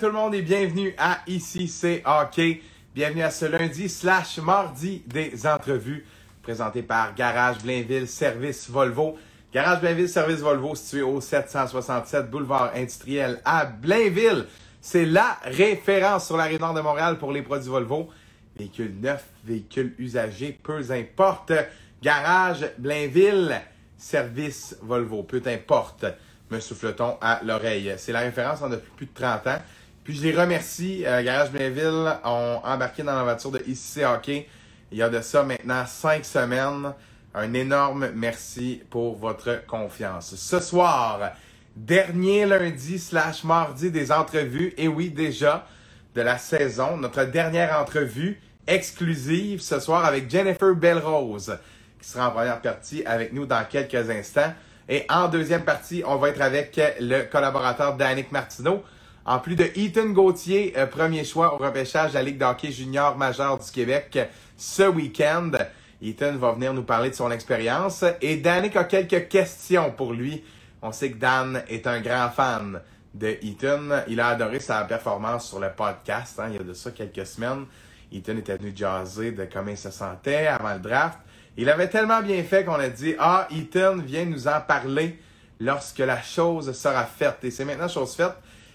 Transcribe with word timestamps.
tout 0.00 0.06
le 0.06 0.12
monde 0.12 0.34
et 0.34 0.40
bienvenue 0.40 0.94
à 0.96 1.18
Ici 1.26 1.68
c'est 1.68 2.02
Hockey. 2.06 2.62
Bienvenue 2.94 3.20
à 3.20 3.30
ce 3.30 3.44
lundi 3.44 3.86
slash 3.86 4.38
mardi 4.38 5.02
des 5.06 5.46
entrevues 5.46 6.06
présenté 6.42 6.82
par 6.82 7.14
Garage 7.14 7.58
Blainville 7.58 8.08
Service 8.08 8.70
Volvo. 8.70 9.18
Garage 9.52 9.82
Blainville 9.82 10.08
Service 10.08 10.38
Volvo 10.38 10.74
situé 10.74 11.02
au 11.02 11.20
767 11.20 12.30
boulevard 12.30 12.72
industriel 12.74 13.42
à 13.44 13.66
Blainville. 13.66 14.46
C'est 14.80 15.04
la 15.04 15.36
référence 15.42 16.28
sur 16.28 16.38
la 16.38 16.44
rive 16.44 16.60
nord 16.60 16.72
de 16.72 16.80
Montréal 16.80 17.18
pour 17.18 17.30
les 17.30 17.42
produits 17.42 17.68
Volvo. 17.68 18.08
Véhicules 18.56 18.98
neufs, 19.02 19.28
véhicules 19.44 19.94
usagés, 19.98 20.58
peu 20.62 20.82
importe. 20.90 21.52
Garage 22.02 22.70
Blainville 22.78 23.60
Service 23.98 24.78
Volvo, 24.80 25.24
peu 25.24 25.42
importe 25.44 26.06
me 26.50 26.60
souffle-t-on 26.60 27.16
à 27.20 27.40
l'oreille. 27.44 27.94
C'est 27.96 28.12
la 28.12 28.20
référence 28.20 28.62
en 28.62 28.68
depuis 28.68 28.90
plus 28.96 29.06
de 29.06 29.14
30 29.14 29.46
ans. 29.46 29.58
Puis 30.04 30.16
je 30.16 30.22
les 30.22 30.34
remercie. 30.34 31.04
Euh, 31.06 31.22
Garage 31.22 31.50
Blainville 31.50 32.12
ont 32.24 32.60
embarqué 32.64 33.02
dans 33.02 33.14
l'aventure 33.14 33.50
de 33.50 33.62
ICC 33.66 34.04
Hockey. 34.04 34.48
Il 34.90 34.98
y 34.98 35.02
a 35.02 35.08
de 35.08 35.20
ça 35.20 35.42
maintenant 35.42 35.84
cinq 35.86 36.24
semaines. 36.24 36.92
Un 37.34 37.54
énorme 37.54 38.10
merci 38.14 38.82
pour 38.90 39.16
votre 39.16 39.64
confiance. 39.66 40.34
Ce 40.34 40.58
soir, 40.58 41.32
dernier 41.76 42.44
lundi 42.44 42.98
slash 42.98 43.44
mardi 43.44 43.90
des 43.90 44.10
entrevues. 44.10 44.74
Et 44.76 44.88
oui, 44.88 45.10
déjà 45.10 45.66
de 46.14 46.22
la 46.22 46.38
saison. 46.38 46.96
Notre 46.96 47.24
dernière 47.24 47.78
entrevue 47.78 48.40
exclusive 48.66 49.60
ce 49.60 49.78
soir 49.80 50.04
avec 50.04 50.30
Jennifer 50.30 50.74
Belrose, 50.74 51.56
qui 52.00 52.08
sera 52.08 52.28
en 52.28 52.32
première 52.32 52.60
partie 52.60 53.04
avec 53.04 53.32
nous 53.32 53.46
dans 53.46 53.64
quelques 53.64 54.10
instants. 54.10 54.52
Et 54.88 55.04
en 55.08 55.28
deuxième 55.28 55.64
partie, 55.64 56.02
on 56.04 56.16
va 56.16 56.30
être 56.30 56.40
avec 56.40 56.80
le 56.98 57.22
collaborateur 57.24 57.96
Danick 57.96 58.32
Martineau. 58.32 58.82
En 59.30 59.38
plus 59.38 59.54
de 59.54 59.70
Ethan 59.76 60.06
Gauthier, 60.06 60.74
euh, 60.76 60.86
premier 60.86 61.22
choix 61.22 61.54
au 61.54 61.58
repêchage 61.58 62.10
de 62.10 62.14
la 62.16 62.24
Ligue 62.24 62.38
d'hockey 62.38 62.72
junior 62.72 63.16
majeure 63.16 63.60
du 63.60 63.70
Québec 63.70 64.18
ce 64.56 64.82
week-end. 64.82 65.52
Ethan 66.02 66.32
va 66.32 66.50
venir 66.50 66.74
nous 66.74 66.82
parler 66.82 67.10
de 67.10 67.14
son 67.14 67.30
expérience. 67.30 68.04
Et 68.22 68.38
Danick 68.38 68.74
a 68.74 68.82
quelques 68.82 69.28
questions 69.28 69.92
pour 69.92 70.14
lui. 70.14 70.42
On 70.82 70.90
sait 70.90 71.12
que 71.12 71.18
Dan 71.18 71.62
est 71.68 71.86
un 71.86 72.00
grand 72.00 72.30
fan 72.30 72.80
de 73.14 73.28
Ethan. 73.40 74.02
Il 74.08 74.18
a 74.18 74.30
adoré 74.30 74.58
sa 74.58 74.82
performance 74.82 75.48
sur 75.48 75.60
le 75.60 75.70
podcast 75.70 76.40
hein, 76.40 76.48
il 76.48 76.56
y 76.56 76.58
a 76.58 76.64
de 76.64 76.74
ça 76.74 76.90
quelques 76.90 77.24
semaines. 77.24 77.66
Ethan 78.12 78.36
était 78.36 78.56
venu 78.56 78.72
jaser 78.74 79.30
de 79.30 79.44
comment 79.44 79.70
il 79.70 79.78
se 79.78 79.92
sentait 79.92 80.48
avant 80.48 80.74
le 80.74 80.80
draft. 80.80 81.20
Il 81.56 81.70
avait 81.70 81.88
tellement 81.88 82.20
bien 82.20 82.42
fait 82.42 82.64
qu'on 82.64 82.80
a 82.80 82.88
dit 82.88 83.14
Ah, 83.20 83.46
Ethan 83.52 83.98
vient 83.98 84.24
nous 84.24 84.48
en 84.48 84.60
parler 84.60 85.20
lorsque 85.60 86.00
la 86.00 86.20
chose 86.20 86.72
sera 86.72 87.04
faite. 87.04 87.44
Et 87.44 87.52
c'est 87.52 87.64
maintenant 87.64 87.86
chose 87.86 88.16
faite. 88.16 88.34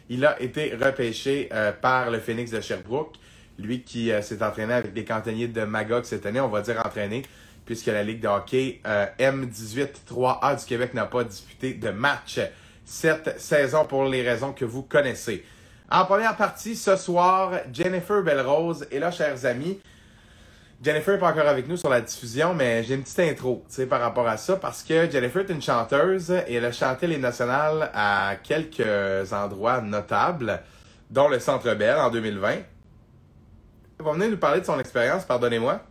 Il 0.09 0.25
a 0.25 0.39
été 0.42 0.75
repêché 0.75 1.50
euh, 1.52 1.72
par 1.72 2.11
le 2.11 2.20
Phoenix 2.20 2.52
de 2.52 2.61
Sherbrooke. 2.61 3.16
Lui 3.58 3.81
qui 3.81 4.12
euh, 4.12 4.22
s'est 4.22 4.44
entraîné 4.44 4.73
avec 4.73 4.95
les 4.95 5.06
cantonniers 5.06 5.47
de 5.47 5.64
Magog 5.64 6.03
cette 6.03 6.25
année, 6.25 6.39
on 6.39 6.50
va 6.50 6.62
dire 6.62 6.81
entraîné, 6.86 7.23
puisque 7.66 7.88
la 7.88 8.03
Ligue 8.03 8.22
de 8.22 8.28
hockey 8.28 8.81
euh, 8.86 9.08
M18 9.17 9.89
3A 10.08 10.59
du 10.59 10.66
Québec 10.66 10.94
n'a 10.94 11.06
pas 11.06 11.23
disputé 11.23 11.73
de 11.73 11.89
match 11.89 12.39
cette 12.84 13.39
saison 13.39 13.86
pour 13.86 14.06
les 14.06 14.22
raisons 14.22 14.53
que 14.53 14.66
vous 14.66 14.84
connaissez. 14.84 15.44
En 15.89 16.06
première 16.06 16.36
partie, 16.36 16.75
ce 16.75 16.95
soir, 16.95 17.53
Jennifer 17.73 18.22
Belrose 18.22 18.88
est 18.92 19.00
là, 19.00 19.09
chers 19.12 19.45
amis. 19.45 19.80
Jennifer 20.86 21.16
n'est 21.16 21.19
pas 21.19 21.31
encore 21.31 21.47
avec 21.47 21.67
nous 21.67 21.78
sur 21.78 21.89
la 21.89 22.00
diffusion, 22.00 22.53
mais 22.53 22.83
j'ai 22.83 22.94
une 22.94 23.02
petite 23.02 23.19
intro 23.19 23.66
par 23.89 24.00
rapport 24.00 24.28
à 24.28 24.38
ça 24.38 24.55
parce 24.55 24.83
que 24.83 25.09
Jennifer 25.09 25.41
est 25.41 25.52
une 25.52 25.61
chanteuse 25.61 26.30
et 26.30 26.53
elle 26.53 26.66
a 26.66 26.72
chanté 26.72 27.08
les 27.08 27.17
nationales 27.17 27.90
à 27.91 28.35
quelques 28.44 29.34
endroits 29.34 29.81
notables, 29.81 30.62
dont 31.09 31.28
le 31.28 31.40
Centre 31.40 31.73
Bell 31.73 31.97
en 31.97 32.12
2020. 32.12 32.50
Elle 32.51 34.06
va 34.06 34.12
venir 34.12 34.29
nous 34.29 34.38
parler 34.38 34.62
de 34.62 34.66
son 34.68 34.79
expérience, 34.79 35.25
pardonnez-moi. 35.25 35.81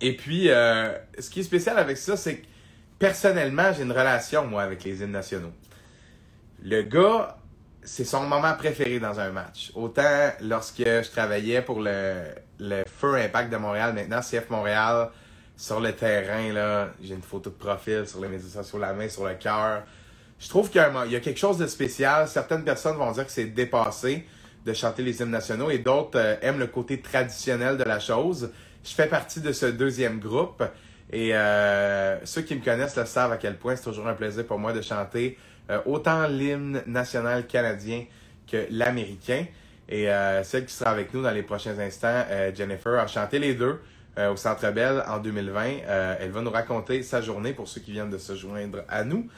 Et 0.00 0.16
puis, 0.16 0.50
euh, 0.50 0.92
ce 1.20 1.30
qui 1.30 1.38
est 1.38 1.44
spécial 1.44 1.78
avec 1.78 1.96
ça, 1.96 2.16
c'est 2.16 2.38
que 2.38 2.46
personnellement, 2.98 3.72
j'ai 3.72 3.84
une 3.84 3.92
relation, 3.92 4.48
moi, 4.48 4.64
avec 4.64 4.82
les 4.82 5.00
hymnes 5.00 5.12
nationaux. 5.12 5.52
Le 6.60 6.82
gars, 6.82 7.36
c'est 7.84 8.04
son 8.04 8.24
moment 8.24 8.54
préféré 8.54 8.98
dans 8.98 9.20
un 9.20 9.30
match. 9.30 9.70
Autant 9.76 10.32
lorsque 10.40 10.78
je 10.84 11.08
travaillais 11.08 11.62
pour 11.62 11.80
le, 11.80 12.24
le 12.58 12.84
Feu 12.86 13.14
Impact 13.16 13.52
de 13.52 13.56
Montréal, 13.56 13.94
maintenant 13.94 14.20
CF 14.20 14.50
Montréal, 14.50 15.10
sur 15.56 15.80
le 15.80 15.92
terrain, 15.92 16.52
là, 16.52 16.90
j'ai 17.02 17.14
une 17.14 17.22
photo 17.22 17.50
de 17.50 17.54
profil 17.54 18.06
sur 18.06 18.20
les 18.20 18.28
médias 18.28 18.62
sociaux, 18.62 18.78
la 18.78 18.92
main 18.92 19.08
sur 19.08 19.26
le 19.26 19.34
cœur. 19.34 19.84
Je 20.38 20.48
trouve 20.48 20.68
qu'il 20.68 20.80
y, 20.80 21.16
a 21.16 21.20
quelque 21.20 21.38
chose 21.38 21.56
de 21.56 21.66
spécial. 21.66 22.28
Certaines 22.28 22.62
personnes 22.62 22.96
vont 22.96 23.10
dire 23.12 23.24
que 23.24 23.32
c'est 23.32 23.46
dépassé 23.46 24.26
de 24.66 24.72
chanter 24.74 25.02
les 25.02 25.22
hymnes 25.22 25.30
nationaux 25.30 25.70
et 25.70 25.78
d'autres 25.78 26.18
euh, 26.18 26.36
aiment 26.42 26.58
le 26.58 26.66
côté 26.66 27.00
traditionnel 27.00 27.78
de 27.78 27.84
la 27.84 28.00
chose. 28.00 28.50
Je 28.84 28.90
fais 28.92 29.06
partie 29.06 29.40
de 29.40 29.52
ce 29.52 29.66
deuxième 29.66 30.18
groupe 30.18 30.62
et 31.10 31.34
euh, 31.34 32.18
ceux 32.24 32.42
qui 32.42 32.54
me 32.54 32.62
connaissent 32.62 32.96
le 32.96 33.06
savent 33.06 33.32
à 33.32 33.36
quel 33.36 33.56
point 33.56 33.76
c'est 33.76 33.84
toujours 33.84 34.08
un 34.08 34.14
plaisir 34.14 34.44
pour 34.44 34.58
moi 34.58 34.72
de 34.72 34.82
chanter 34.82 35.38
euh, 35.70 35.78
autant 35.86 36.26
l'hymne 36.26 36.82
national 36.86 37.46
canadien 37.46 38.04
que 38.50 38.66
l'américain. 38.70 39.46
Et 39.88 40.10
euh, 40.10 40.42
celle 40.42 40.66
qui 40.66 40.74
sera 40.74 40.90
avec 40.90 41.14
nous 41.14 41.22
dans 41.22 41.30
les 41.30 41.42
prochains 41.42 41.78
instants, 41.78 42.24
euh, 42.28 42.52
Jennifer, 42.54 42.98
a 42.98 43.06
chanté 43.06 43.38
les 43.38 43.54
deux 43.54 43.80
au 44.30 44.36
Centre 44.36 44.70
Bell 44.70 45.04
en 45.08 45.18
2020. 45.18 45.64
elle 46.20 46.30
va 46.30 46.40
nous 46.40 46.50
raconter 46.50 47.02
sa 47.02 47.20
journée 47.20 47.52
pour 47.52 47.68
ceux 47.68 47.82
qui 47.82 47.92
viennent 47.92 48.08
de 48.08 48.16
se 48.16 48.34
joindre 48.34 48.82
à 48.88 49.04
nous. 49.04 49.28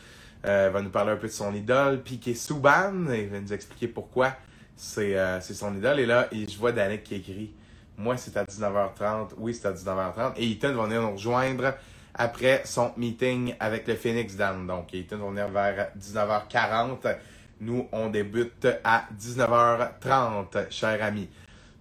elle 0.45 0.71
va 0.71 0.83
nous 0.83 0.91
parler 0.91 1.11
un 1.11 1.17
peu 1.17 1.27
de 1.27 1.33
son 1.33 1.53
idole, 1.53 2.01
Piqué 2.01 2.33
Souban, 2.33 3.09
et 3.11 3.27
va 3.27 3.41
nous 3.41 3.53
expliquer 3.53 3.89
pourquoi 3.89 4.37
c'est 4.77 5.41
son 5.41 5.77
idole. 5.77 5.99
Et 5.99 6.07
là, 6.07 6.29
je 6.33 6.57
vois 6.57 6.71
Danick 6.71 7.03
qui 7.03 7.17
écrit 7.17 7.53
Moi, 7.97 8.17
c'est 8.17 8.37
à 8.37 8.45
19h30. 8.45 9.31
Oui, 9.39 9.53
c'est 9.53 9.67
à 9.67 9.73
19h30. 9.73 10.35
Et 10.37 10.49
Ethan 10.49 10.73
va 10.73 10.85
venir 10.85 11.03
nous 11.03 11.13
rejoindre 11.13 11.75
après 12.15 12.63
son 12.65 12.93
meeting 12.97 13.55
avec 13.59 13.87
le 13.89 13.97
Phoenix 13.97 14.37
Dan. 14.37 14.67
Donc, 14.67 14.95
Ethan 14.95 15.19
va 15.19 15.29
venir 15.29 15.49
vers 15.49 15.89
19h40. 15.99 17.17
Nous, 17.61 17.89
on 17.93 18.09
débute 18.09 18.69
à 18.85 19.05
19h30, 19.19 20.71
cher 20.71 21.03
ami. 21.03 21.29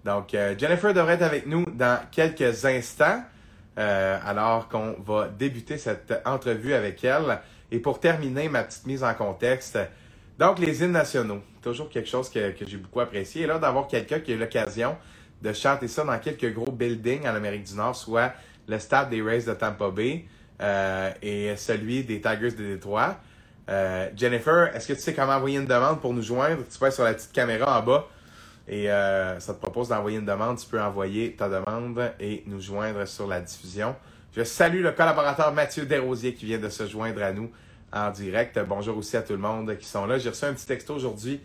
Donc, 0.03 0.33
euh, 0.33 0.55
Jennifer 0.57 0.93
devrait 0.93 1.15
être 1.15 1.23
avec 1.23 1.47
nous 1.47 1.65
dans 1.65 1.99
quelques 2.11 2.65
instants, 2.65 3.23
euh, 3.77 4.17
alors 4.25 4.69
qu'on 4.69 4.95
va 5.05 5.27
débuter 5.27 5.77
cette 5.77 6.13
entrevue 6.25 6.73
avec 6.73 7.03
elle. 7.03 7.39
Et 7.71 7.79
pour 7.79 7.99
terminer 7.99 8.49
ma 8.49 8.63
petite 8.63 8.87
mise 8.87 9.03
en 9.03 9.13
contexte, 9.13 9.77
donc 10.39 10.59
les 10.59 10.83
hymnes 10.83 10.93
nationaux, 10.93 11.41
toujours 11.61 11.89
quelque 11.89 12.07
chose 12.07 12.29
que, 12.29 12.51
que 12.51 12.65
j'ai 12.65 12.77
beaucoup 12.77 13.01
apprécié. 13.01 13.43
Et 13.43 13.47
là, 13.47 13.59
d'avoir 13.59 13.87
quelqu'un 13.87 14.19
qui 14.19 14.31
a 14.31 14.35
eu 14.35 14.39
l'occasion 14.39 14.95
de 15.41 15.53
chanter 15.53 15.87
ça 15.87 16.03
dans 16.03 16.17
quelques 16.19 16.53
gros 16.53 16.71
buildings 16.71 17.27
en 17.27 17.35
Amérique 17.35 17.65
du 17.65 17.75
Nord, 17.75 17.95
soit 17.95 18.33
le 18.67 18.79
stade 18.79 19.09
des 19.09 19.21
Rays 19.21 19.43
de 19.43 19.53
Tampa 19.53 19.89
Bay 19.89 20.25
euh, 20.61 21.11
et 21.21 21.55
celui 21.55 22.03
des 22.03 22.21
Tigers 22.21 22.51
de 22.51 22.73
Détroit. 22.73 23.17
Euh, 23.69 24.09
Jennifer, 24.15 24.73
est-ce 24.75 24.87
que 24.87 24.93
tu 24.93 25.01
sais 25.01 25.13
comment 25.13 25.33
envoyer 25.33 25.57
une 25.57 25.65
demande 25.65 25.99
pour 25.99 26.13
nous 26.13 26.21
joindre? 26.21 26.63
Tu 26.71 26.79
peux 26.79 26.89
sur 26.91 27.03
la 27.03 27.13
petite 27.13 27.33
caméra 27.33 27.79
en 27.79 27.83
bas 27.83 28.07
et 28.67 28.91
euh, 28.91 29.39
ça 29.39 29.53
te 29.53 29.59
propose 29.59 29.89
d'envoyer 29.89 30.17
une 30.17 30.25
demande. 30.25 30.57
Tu 30.57 30.67
peux 30.67 30.81
envoyer 30.81 31.35
ta 31.35 31.49
demande 31.49 32.11
et 32.19 32.43
nous 32.47 32.61
joindre 32.61 33.05
sur 33.07 33.27
la 33.27 33.41
diffusion. 33.41 33.95
Je 34.35 34.43
salue 34.43 34.81
le 34.81 34.91
collaborateur 34.91 35.51
Mathieu 35.53 35.85
Desrosiers 35.85 36.33
qui 36.33 36.45
vient 36.45 36.59
de 36.59 36.69
se 36.69 36.87
joindre 36.87 37.21
à 37.23 37.33
nous 37.33 37.51
en 37.91 38.11
direct. 38.11 38.59
Bonjour 38.59 38.97
aussi 38.97 39.17
à 39.17 39.21
tout 39.21 39.33
le 39.33 39.39
monde 39.39 39.77
qui 39.77 39.85
sont 39.85 40.05
là. 40.05 40.17
J'ai 40.17 40.29
reçu 40.29 40.45
un 40.45 40.53
petit 40.53 40.65
texto 40.65 40.95
aujourd'hui 40.95 41.41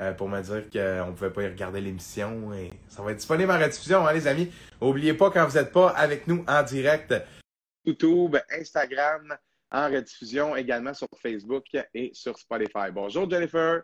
euh, 0.00 0.12
pour 0.12 0.28
me 0.28 0.40
dire 0.40 0.64
qu'on 0.70 1.06
ne 1.08 1.12
pouvait 1.12 1.30
pas 1.30 1.42
y 1.42 1.48
regarder 1.48 1.80
l'émission. 1.80 2.52
Et 2.54 2.70
ça 2.88 3.02
va 3.02 3.12
être 3.12 3.18
disponible 3.18 3.50
en 3.50 3.58
rediffusion, 3.58 4.06
hein, 4.06 4.12
les 4.12 4.26
amis. 4.26 4.50
N'oubliez 4.80 5.14
pas, 5.14 5.30
quand 5.30 5.46
vous 5.46 5.56
n'êtes 5.56 5.72
pas 5.72 5.90
avec 5.90 6.26
nous 6.26 6.44
en 6.48 6.62
direct, 6.62 7.14
YouTube, 7.84 8.36
Instagram, 8.50 9.36
en 9.72 9.90
rediffusion, 9.90 10.54
également 10.54 10.92
sur 10.92 11.08
Facebook 11.16 11.64
et 11.94 12.10
sur 12.12 12.38
Spotify. 12.38 12.90
Bonjour 12.92 13.28
Jennifer. 13.28 13.82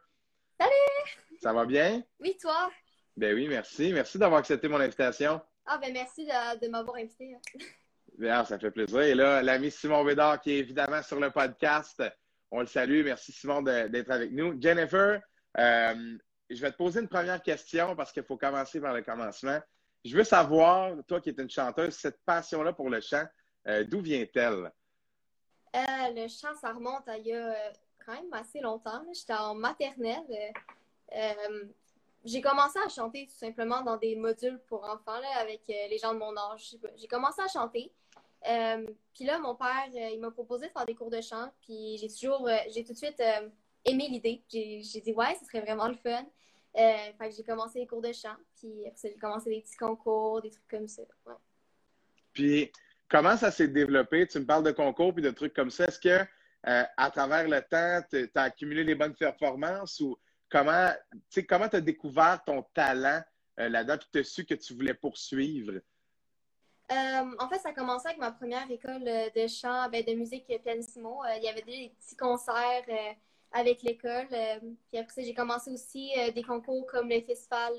Salut! 0.61 1.41
Ça 1.41 1.53
va 1.53 1.65
bien? 1.65 2.03
Oui, 2.21 2.37
toi? 2.41 2.71
Ben 3.17 3.35
oui, 3.35 3.49
merci. 3.49 3.93
Merci 3.93 4.19
d'avoir 4.19 4.41
accepté 4.41 4.69
mon 4.69 4.81
invitation. 4.81 5.41
Ah, 5.65 5.79
ben 5.79 5.93
merci 5.93 6.27
de, 6.27 6.69
m'avoir 6.69 6.97
invité. 6.97 7.37
Bien, 8.19 8.45
ça 8.45 8.59
fait 8.59 8.71
plaisir. 8.71 9.01
Et 9.01 9.15
là, 9.15 9.43
l'ami 9.43 9.71
Simon 9.71 10.05
Bédard 10.05 10.41
qui 10.41 10.53
est 10.53 10.59
évidemment 10.59 11.03
sur 11.03 11.19
le 11.19 11.31
podcast. 11.31 12.03
On 12.51 12.61
le 12.61 12.67
salue. 12.67 13.05
Merci 13.05 13.33
Simon 13.33 13.63
d'être 13.63 14.11
avec 14.11 14.33
nous. 14.33 14.61
Jennifer, 14.61 15.21
euh, 15.59 16.19
je 16.51 16.61
vais 16.61 16.71
te 16.71 16.77
poser 16.77 17.01
une 17.01 17.09
première 17.09 17.43
question 17.43 17.97
parce 17.97 18.13
qu'il 18.13 18.25
faut 18.25 18.37
commencer 18.37 18.81
par 18.81 18.93
le 18.93 19.03
commencement. 19.03 19.59
Je 20.05 20.17
veux 20.17 20.25
savoir, 20.25 20.93
toi 21.07 21.21
qui 21.21 21.31
es 21.31 21.35
une 21.39 21.51
chanteuse, 21.51 21.95
cette 21.95 22.19
passion-là 22.25 22.73
pour 22.73 22.91
le 22.91 23.01
chant, 23.01 23.25
euh, 23.67 23.85
d'où 23.85 24.01
vient-elle? 24.01 24.71
Euh, 25.75 26.11
le 26.15 26.29
chant, 26.29 26.55
ça 26.61 26.73
remonte 26.73 27.09
à 27.09 27.19
il 27.19 27.27
y 27.27 27.33
a 27.33 27.73
quand 28.05 28.13
même 28.13 28.33
assez 28.33 28.61
longtemps. 28.61 29.03
J'étais 29.13 29.35
en 29.35 29.55
maternelle. 29.55 30.25
j'ai 32.25 32.41
commencé 32.41 32.79
à 32.85 32.89
chanter 32.89 33.27
tout 33.27 33.37
simplement 33.37 33.83
dans 33.83 33.97
des 33.97 34.17
modules 34.17 34.61
pour 34.67 34.85
enfants 34.85 35.21
avec 35.41 35.63
les 35.67 35.99
gens 35.99 36.15
de 36.15 36.19
mon 36.19 36.37
âge. 36.37 36.77
J'ai 36.97 37.07
commencé 37.07 37.41
à 37.43 37.49
chanter. 37.49 37.93
puis 39.15 39.25
là, 39.25 39.39
mon 39.39 39.55
père, 39.55 39.89
il 39.93 40.21
m'a 40.21 40.31
proposé 40.31 40.69
de 40.69 40.73
faire 40.73 40.87
des 40.87 40.95
cours 40.95 41.11
de 41.11 41.21
chant. 41.21 41.51
Puis 41.63 41.99
j'ai 41.99 42.09
toujours, 42.09 42.49
j'ai 42.71 42.85
tout 42.85 42.93
de 42.93 42.99
suite 42.99 43.23
aimé 43.85 44.09
l'idée. 44.09 44.43
J'ai 44.51 45.01
dit, 45.01 45.13
ouais, 45.13 45.37
ce 45.39 45.47
serait 45.47 45.61
vraiment 45.61 45.89
le 45.89 45.95
fun. 45.97 46.25
fait 46.75 47.29
que 47.29 47.35
j'ai 47.37 47.45
commencé 47.45 47.81
les 47.81 47.87
cours 47.87 48.03
de 48.03 48.13
chant, 48.13 48.37
puis 48.57 48.87
après 48.87 49.11
j'ai 49.11 49.19
commencé 49.19 49.51
des 49.51 49.61
petits 49.61 49.77
concours, 49.77 50.41
des 50.41 50.51
trucs 50.51 50.69
comme 50.69 50.89
ça. 50.89 51.03
Puis, 52.33 52.71
comment 53.09 53.37
ça 53.37 53.51
s'est 53.51 53.69
développé? 53.69 54.27
Tu 54.27 54.39
me 54.39 54.47
parles 54.47 54.65
de 54.65 54.71
concours 54.71 55.15
puis 55.15 55.23
de 55.23 55.31
trucs 55.31 55.55
comme 55.55 55.71
ça. 55.71 55.87
Est-ce 55.87 56.01
que 56.01 56.25
à 56.65 57.11
travers 57.11 57.49
le 57.49 57.63
temps, 57.63 58.07
tu 58.11 58.31
as 58.35 58.43
accumulé 58.43 58.85
les 58.85 58.95
bonnes 58.95 59.15
performances 59.15 60.01
ou 60.01 60.19
comment 60.51 60.91
tu 61.31 61.47
comment 61.47 61.67
as 61.67 61.81
découvert 61.81 62.43
ton 62.45 62.63
talent 62.75 63.23
là-dedans 63.57 63.95
et 63.95 64.07
tu 64.13 64.19
as 64.19 64.25
su 64.25 64.45
que 64.45 64.55
tu 64.55 64.75
voulais 64.75 64.95
poursuivre? 64.95 65.81
Euh, 66.91 67.37
en 67.39 67.49
fait, 67.49 67.59
ça 67.59 67.69
a 67.69 67.73
commencé 67.73 68.09
avec 68.09 68.19
ma 68.19 68.33
première 68.33 68.71
école 68.71 69.07
euh, 69.07 69.29
de 69.37 69.47
chant, 69.47 69.89
ben, 69.91 70.03
de 70.03 70.15
musique 70.15 70.47
pianissimo. 70.63 71.23
Euh, 71.23 71.37
il 71.37 71.43
y 71.43 71.49
avait 71.49 71.63
des 71.63 71.93
petits 71.99 72.17
concerts 72.17 72.87
avec 73.53 73.83
l'école. 73.83 74.29
puis 74.89 74.99
après 74.99 75.23
j'ai 75.23 75.33
commencé 75.33 75.71
aussi 75.71 76.13
des 76.35 76.43
concours 76.43 76.87
comme 76.87 77.09
le 77.09 77.21
festival, 77.23 77.73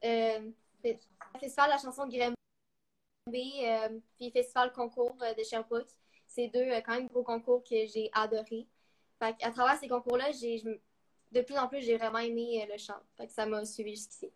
festival 0.00 1.66
de 1.66 1.72
la 1.72 1.78
chanson 1.78 2.06
de 2.06 2.12
Grimby, 3.26 3.52
puis 4.16 4.26
le 4.26 4.30
festival 4.30 4.72
concours 4.72 5.16
de 5.36 5.42
Sherbrooke. 5.44 5.88
C'est 6.26 6.48
deux 6.48 6.66
quand 6.84 6.94
même 6.94 7.08
gros 7.08 7.24
concours 7.24 7.62
que 7.64 7.86
j'ai 7.86 8.08
adoré. 8.12 8.66
à 9.20 9.50
travers 9.50 9.78
ces 9.78 9.88
concours-là, 9.88 10.30
de 11.32 11.40
plus 11.42 11.56
en 11.56 11.68
plus, 11.68 11.82
j'ai 11.82 11.96
vraiment 11.96 12.18
aimé 12.18 12.66
le 12.70 12.78
chant. 12.78 13.00
ça 13.28 13.46
m'a 13.46 13.64
suivi 13.64 13.96
jusqu'ici. 13.96 14.30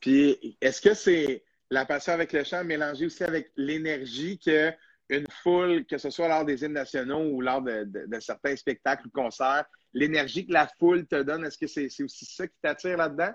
Puis, 0.00 0.56
est-ce 0.60 0.80
que 0.80 0.94
c'est 0.94 1.44
la 1.70 1.84
passion 1.84 2.12
avec 2.12 2.32
le 2.32 2.44
chant 2.44 2.64
mélangée 2.64 3.06
aussi 3.06 3.24
avec 3.24 3.50
l'énergie 3.56 4.38
que 4.38 4.72
une 5.10 5.26
foule, 5.42 5.86
que 5.86 5.96
ce 5.96 6.10
soit 6.10 6.28
lors 6.28 6.44
des 6.44 6.64
hymnes 6.64 6.74
nationaux 6.74 7.30
ou 7.30 7.40
lors 7.40 7.62
de, 7.62 7.86
certains 8.20 8.54
spectacles 8.56 9.06
ou 9.06 9.10
concerts, 9.10 9.64
l'énergie 9.94 10.46
que 10.46 10.52
la 10.52 10.68
foule 10.78 11.06
te 11.06 11.22
donne, 11.22 11.46
est-ce 11.46 11.56
que 11.56 11.66
c'est 11.66 12.02
aussi 12.02 12.26
ça 12.26 12.46
qui 12.46 12.54
t'attire 12.60 12.98
là-dedans? 12.98 13.32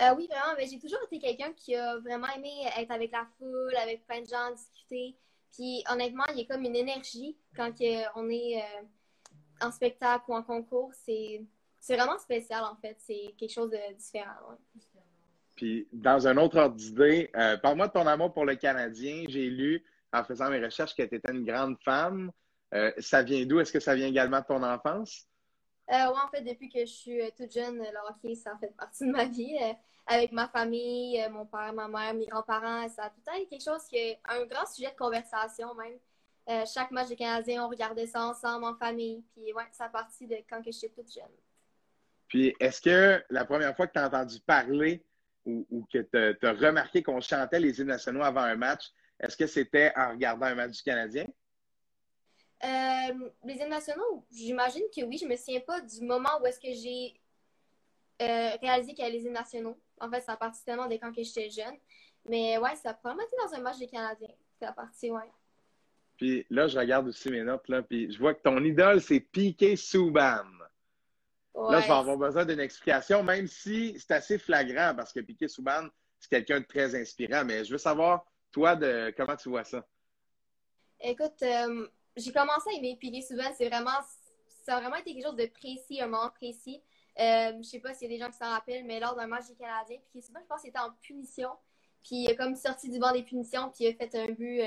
Euh, 0.00 0.14
oui, 0.16 0.28
vraiment. 0.28 0.54
Mais 0.56 0.66
j'ai 0.66 0.78
toujours 0.78 1.00
été 1.10 1.18
quelqu'un 1.18 1.52
qui 1.52 1.74
a 1.74 1.98
vraiment 1.98 2.28
aimé 2.36 2.52
être 2.76 2.90
avec 2.90 3.10
la 3.12 3.26
foule, 3.38 3.74
avec 3.76 4.06
plein 4.06 4.20
de 4.20 4.26
gens, 4.26 4.50
discuter. 4.54 5.16
Puis 5.52 5.82
honnêtement, 5.90 6.24
il 6.32 6.40
y 6.40 6.42
a 6.42 6.44
comme 6.44 6.64
une 6.64 6.76
énergie 6.76 7.36
quand 7.56 7.72
on 8.14 8.28
est 8.30 8.62
euh, 8.62 8.82
en 9.60 9.70
spectacle 9.72 10.24
ou 10.28 10.34
en 10.34 10.42
concours. 10.42 10.92
C'est 10.94 11.46
vraiment 11.88 12.18
spécial 12.18 12.62
en 12.64 12.76
fait. 12.76 12.96
C'est 12.98 13.34
quelque 13.36 13.52
chose 13.52 13.70
de 13.70 13.94
différent. 13.96 14.56
Puis, 15.58 15.88
dans 15.92 16.28
un 16.28 16.36
autre 16.36 16.56
ordre 16.56 16.76
d'idée, 16.76 17.30
euh, 17.34 17.56
parle-moi 17.56 17.88
de 17.88 17.92
ton 17.92 18.06
amour 18.06 18.32
pour 18.32 18.44
le 18.44 18.54
Canadien. 18.54 19.24
J'ai 19.28 19.50
lu, 19.50 19.84
en 20.12 20.22
faisant 20.22 20.50
mes 20.50 20.64
recherches, 20.64 20.94
que 20.94 21.02
tu 21.02 21.16
étais 21.16 21.32
une 21.32 21.44
grande 21.44 21.76
femme. 21.84 22.30
Euh, 22.74 22.92
ça 22.98 23.24
vient 23.24 23.44
d'où? 23.44 23.58
Est-ce 23.58 23.72
que 23.72 23.80
ça 23.80 23.96
vient 23.96 24.06
également 24.06 24.38
de 24.38 24.44
ton 24.44 24.62
enfance? 24.62 25.26
Euh, 25.90 26.12
oui, 26.12 26.18
en 26.24 26.28
fait, 26.30 26.42
depuis 26.42 26.68
que 26.68 26.78
je 26.80 26.92
suis 26.92 27.20
toute 27.36 27.52
jeune, 27.52 27.78
le 27.78 28.08
hockey, 28.08 28.36
ça 28.36 28.56
fait 28.60 28.72
partie 28.76 29.04
de 29.04 29.10
ma 29.10 29.24
vie. 29.24 29.58
Avec 30.08 30.32
ma 30.32 30.48
famille, 30.48 31.22
mon 31.30 31.46
père, 31.46 31.72
ma 31.72 31.86
mère, 31.86 32.14
mes 32.14 32.26
grands-parents, 32.26 32.88
ça 32.88 33.04
a 33.04 33.10
tout 33.10 33.20
été 33.36 33.46
quelque 33.46 33.64
chose 33.64 33.84
qui 33.88 33.96
est 33.96 34.20
un 34.24 34.44
grand 34.46 34.66
sujet 34.66 34.90
de 34.90 34.96
conversation 34.96 35.74
même. 35.74 36.66
chaque 36.66 36.90
match 36.90 37.08
des 37.08 37.16
Canadiens, 37.16 37.64
on 37.64 37.68
regardait 37.68 38.06
ça 38.06 38.24
ensemble 38.24 38.64
en 38.64 38.74
famille. 38.74 39.22
Puis 39.34 39.52
ouais, 39.52 39.64
ça 39.72 39.84
a 39.84 39.88
parti 39.90 40.26
de 40.26 40.36
quand 40.48 40.62
que 40.62 40.72
j'étais 40.72 40.88
toute 40.88 41.12
jeune. 41.12 41.28
Puis 42.28 42.54
est-ce 42.60 42.80
que 42.80 43.22
la 43.30 43.44
première 43.44 43.74
fois 43.74 43.86
que 43.86 43.92
tu 43.92 43.98
as 43.98 44.06
entendu 44.06 44.38
parler 44.40 45.02
ou, 45.46 45.86
que 45.90 45.98
tu 45.98 46.46
as, 46.46 46.52
remarqué 46.52 47.02
qu'on 47.02 47.20
chantait 47.20 47.58
les 47.58 47.80
hymnes 47.80 47.88
nationaux 47.88 48.22
avant 48.22 48.42
un 48.42 48.56
match, 48.56 48.92
est-ce 49.18 49.36
que 49.36 49.46
c'était 49.46 49.92
en 49.96 50.10
regardant 50.10 50.46
un 50.46 50.54
match 50.54 50.76
du 50.76 50.82
Canadien? 50.82 51.26
Euh, 52.64 53.30
les 53.44 53.54
hymnes 53.54 53.70
nationaux, 53.70 54.26
j'imagine 54.30 54.82
que 54.94 55.04
oui. 55.04 55.18
Je 55.18 55.26
me 55.26 55.36
souviens 55.36 55.60
pas 55.60 55.80
du 55.80 56.02
moment 56.02 56.40
où 56.40 56.46
est-ce 56.46 56.60
que 56.60 56.72
j'ai 56.72 57.18
euh, 58.20 58.56
réalisé 58.60 58.92
qu'il 58.94 59.04
y 59.04 59.08
avait 59.08 59.16
les 59.16 59.24
hymnes 59.24 59.32
nationaux. 59.32 59.78
En 60.00 60.10
fait, 60.10 60.20
ça 60.20 60.32
a 60.32 60.36
parti 60.36 60.64
tellement 60.64 60.86
de 60.86 60.94
quand 60.94 61.12
j'étais 61.16 61.50
jeune. 61.50 61.76
Mais 62.28 62.58
ouais, 62.58 62.76
ça 62.76 62.90
a 62.90 62.94
probablement 62.94 63.26
été 63.26 63.36
dans 63.44 63.54
un 63.54 63.60
match 63.60 63.78
des 63.78 63.86
Canadiens. 63.86 64.34
Ça 64.60 64.68
a 64.68 64.72
parti, 64.72 65.10
ouais. 65.10 65.30
Puis 66.16 66.44
là, 66.50 66.66
je 66.66 66.78
regarde 66.78 67.06
aussi 67.06 67.30
mes 67.30 67.42
notes, 67.42 67.68
là, 67.68 67.82
puis 67.82 68.10
je 68.12 68.18
vois 68.18 68.34
que 68.34 68.42
ton 68.42 68.62
idole, 68.64 69.00
c'est 69.00 69.20
Piqué 69.20 69.76
Souban. 69.76 70.44
Là, 71.54 71.80
je 71.80 71.86
vais 71.86 71.92
avoir 71.92 72.16
besoin 72.16 72.44
d'une 72.44 72.60
explication, 72.60 73.22
même 73.22 73.46
si 73.46 73.98
c'est 73.98 74.12
assez 74.12 74.38
flagrant, 74.38 74.94
parce 74.96 75.12
que 75.12 75.20
Piqué 75.20 75.48
Souban, 75.48 75.88
c'est 76.18 76.28
quelqu'un 76.28 76.60
de 76.60 76.66
très 76.66 76.94
inspirant. 76.94 77.44
Mais 77.44 77.64
je 77.64 77.72
veux 77.72 77.78
savoir, 77.78 78.24
toi, 78.52 78.76
de 78.76 79.12
comment 79.16 79.36
tu 79.36 79.48
vois 79.48 79.64
ça? 79.64 79.84
Écoute, 81.00 81.42
euh, 81.42 81.88
j'ai 82.16 82.32
commencé 82.32 82.70
à 82.70 82.78
aimer 82.78 82.96
Piqué 83.00 83.22
Souban. 83.22 83.52
C'est 83.56 83.68
vraiment, 83.68 83.98
ça 84.64 84.76
a 84.76 84.80
vraiment 84.80 84.96
été 84.96 85.14
quelque 85.14 85.26
chose 85.26 85.36
de 85.36 85.46
précis, 85.46 86.00
un 86.00 86.08
moment 86.08 86.30
précis. 86.30 86.82
Euh, 87.20 87.52
je 87.58 87.62
sais 87.62 87.80
pas 87.80 87.94
s'il 87.94 88.10
y 88.10 88.14
a 88.14 88.16
des 88.16 88.22
gens 88.22 88.30
qui 88.30 88.36
s'en 88.36 88.50
rappellent, 88.50 88.84
mais 88.84 89.00
lors 89.00 89.16
d'un 89.16 89.26
match 89.26 89.46
des 89.48 89.54
Canadiens, 89.54 89.98
Souban, 90.20 90.40
je 90.40 90.46
pense 90.46 90.60
qu'il 90.60 90.70
était 90.70 90.78
en 90.78 90.92
punition. 91.02 91.50
Puis 92.04 92.16
il 92.16 92.30
a 92.30 92.34
comme 92.36 92.54
sorti 92.54 92.88
du 92.88 92.98
banc 92.98 93.12
des 93.12 93.24
punitions, 93.24 93.70
puis 93.70 93.84
il 93.84 93.88
a 93.88 93.94
fait 93.94 94.14
un 94.14 94.32
but 94.32 94.62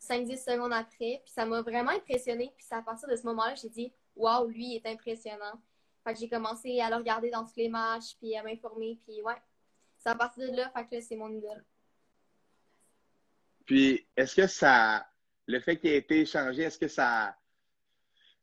5-10 0.00 0.32
euh, 0.32 0.36
secondes 0.36 0.72
après. 0.72 1.22
Puis 1.24 1.32
ça 1.32 1.46
m'a 1.46 1.62
vraiment 1.62 1.92
impressionné. 1.92 2.52
Puis 2.56 2.66
à 2.70 2.82
partir 2.82 3.08
de 3.08 3.16
ce 3.16 3.22
moment-là, 3.22 3.54
j'ai 3.54 3.70
dit, 3.70 3.92
waouh, 4.16 4.48
lui, 4.48 4.74
il 4.74 4.76
est 4.76 4.86
impressionnant. 4.86 5.60
Fait 6.04 6.12
que 6.12 6.20
j'ai 6.20 6.28
commencé 6.28 6.78
à 6.80 6.90
le 6.90 6.96
regarder 6.96 7.30
dans 7.30 7.44
tous 7.44 7.56
les 7.56 7.70
matchs, 7.70 8.16
puis 8.18 8.36
à 8.36 8.42
m'informer, 8.42 9.00
puis 9.06 9.22
ouais. 9.22 9.40
C'est 9.96 10.10
à 10.10 10.14
partir 10.14 10.50
de 10.50 10.56
là, 10.56 10.70
que 10.84 11.00
c'est 11.00 11.16
mon 11.16 11.30
idole. 11.30 11.64
Puis, 13.64 14.06
est-ce 14.14 14.36
que 14.36 14.46
ça. 14.46 15.06
Le 15.46 15.60
fait 15.60 15.78
qu'il 15.78 15.90
ait 15.90 15.98
été 15.98 16.20
échangé, 16.20 16.62
est-ce 16.62 16.78
que 16.78 16.88
ça. 16.88 17.34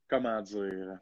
Comment 0.07 0.41
dire? 0.41 0.99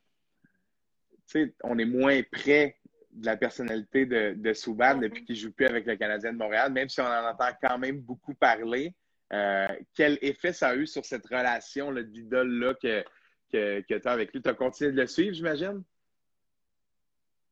Sais, 1.30 1.54
on 1.64 1.78
est 1.78 1.86
moins 1.86 2.24
près 2.24 2.76
de 3.12 3.26
la 3.26 3.38
personnalité 3.38 4.08
de, 4.08 4.34
de 4.36 4.54
Souban 4.54 4.96
mm-hmm. 4.96 5.00
depuis 5.02 5.26
qu'il 5.26 5.36
ne 5.36 5.42
joue 5.42 5.52
plus 5.52 5.68
avec 5.68 5.86
le 5.86 5.96
Canadien 5.96 6.34
de 6.34 6.38
Montréal, 6.38 6.72
même 6.72 6.90
si 6.90 7.00
on 7.02 7.06
en 7.06 7.30
entend 7.30 7.52
quand 7.62 7.78
même 7.78 8.00
beaucoup 8.00 8.34
parler. 8.34 8.96
Euh, 9.32 9.68
quel 9.94 10.18
effet 10.24 10.54
ça 10.54 10.70
a 10.70 10.76
eu 10.76 10.88
sur 10.88 11.06
cette 11.06 11.28
relation 11.28 11.94
d'idole-là 11.94 12.74
que, 12.74 13.04
que, 13.52 13.82
que 13.82 13.94
tu 13.94 14.08
as 14.08 14.12
avec 14.12 14.34
lui? 14.34 14.42
Tu 14.42 14.50
as 14.50 14.56
continué 14.56 14.92
de 14.92 15.02
le 15.02 15.06
suivre, 15.06 15.36
j'imagine? 15.36 15.84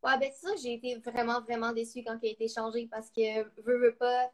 Ouais, 0.01 0.17
ben 0.19 0.31
c'est 0.33 0.47
ça, 0.47 0.55
j'ai 0.55 0.73
été 0.73 0.95
vraiment, 0.97 1.41
vraiment 1.41 1.71
déçue 1.71 2.03
quand 2.03 2.17
il 2.23 2.29
a 2.29 2.31
été 2.31 2.47
changé 2.47 2.87
parce 2.89 3.11
que, 3.11 3.43
veux, 3.61 3.77
veux 3.77 3.95
pas, 3.95 4.31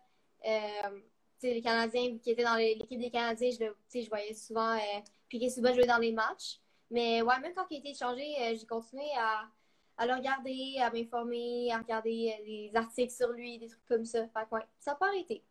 euh, 0.47 0.99
les 1.41 1.61
Canadiens 1.61 2.17
qui 2.17 2.31
étaient 2.31 2.45
dans 2.45 2.55
l'équipe 2.55 2.99
des 2.99 3.09
Canadiens, 3.09 3.49
je, 3.51 3.99
je 4.01 4.07
voyais 4.07 4.33
souvent 4.33 4.75
euh, 4.75 4.99
Piqué 5.27 5.49
souvent 5.49 5.73
jouer 5.73 5.85
dans 5.85 5.97
les 5.97 6.13
matchs. 6.13 6.61
Mais 6.93 7.21
ouais, 7.21 7.39
même 7.41 7.53
quand 7.53 7.65
il 7.71 7.77
a 7.77 7.79
été 7.79 7.93
changé, 7.93 8.23
euh, 8.39 8.55
j'ai 8.57 8.65
continué 8.65 9.03
à, 9.17 9.49
à, 9.97 10.07
le 10.07 10.13
regarder, 10.13 10.77
à 10.79 10.91
m'informer, 10.91 11.71
à 11.73 11.79
regarder 11.79 12.33
euh, 12.39 12.45
des 12.45 12.71
articles 12.75 13.11
sur 13.11 13.31
lui, 13.31 13.57
des 13.59 13.67
trucs 13.67 13.85
comme 13.85 14.05
ça. 14.05 14.25
Fait 14.27 14.55
ouais, 14.55 14.61
ça 14.79 14.91
n'a 14.91 14.97
pas 14.97 15.07
arrêté. 15.07 15.43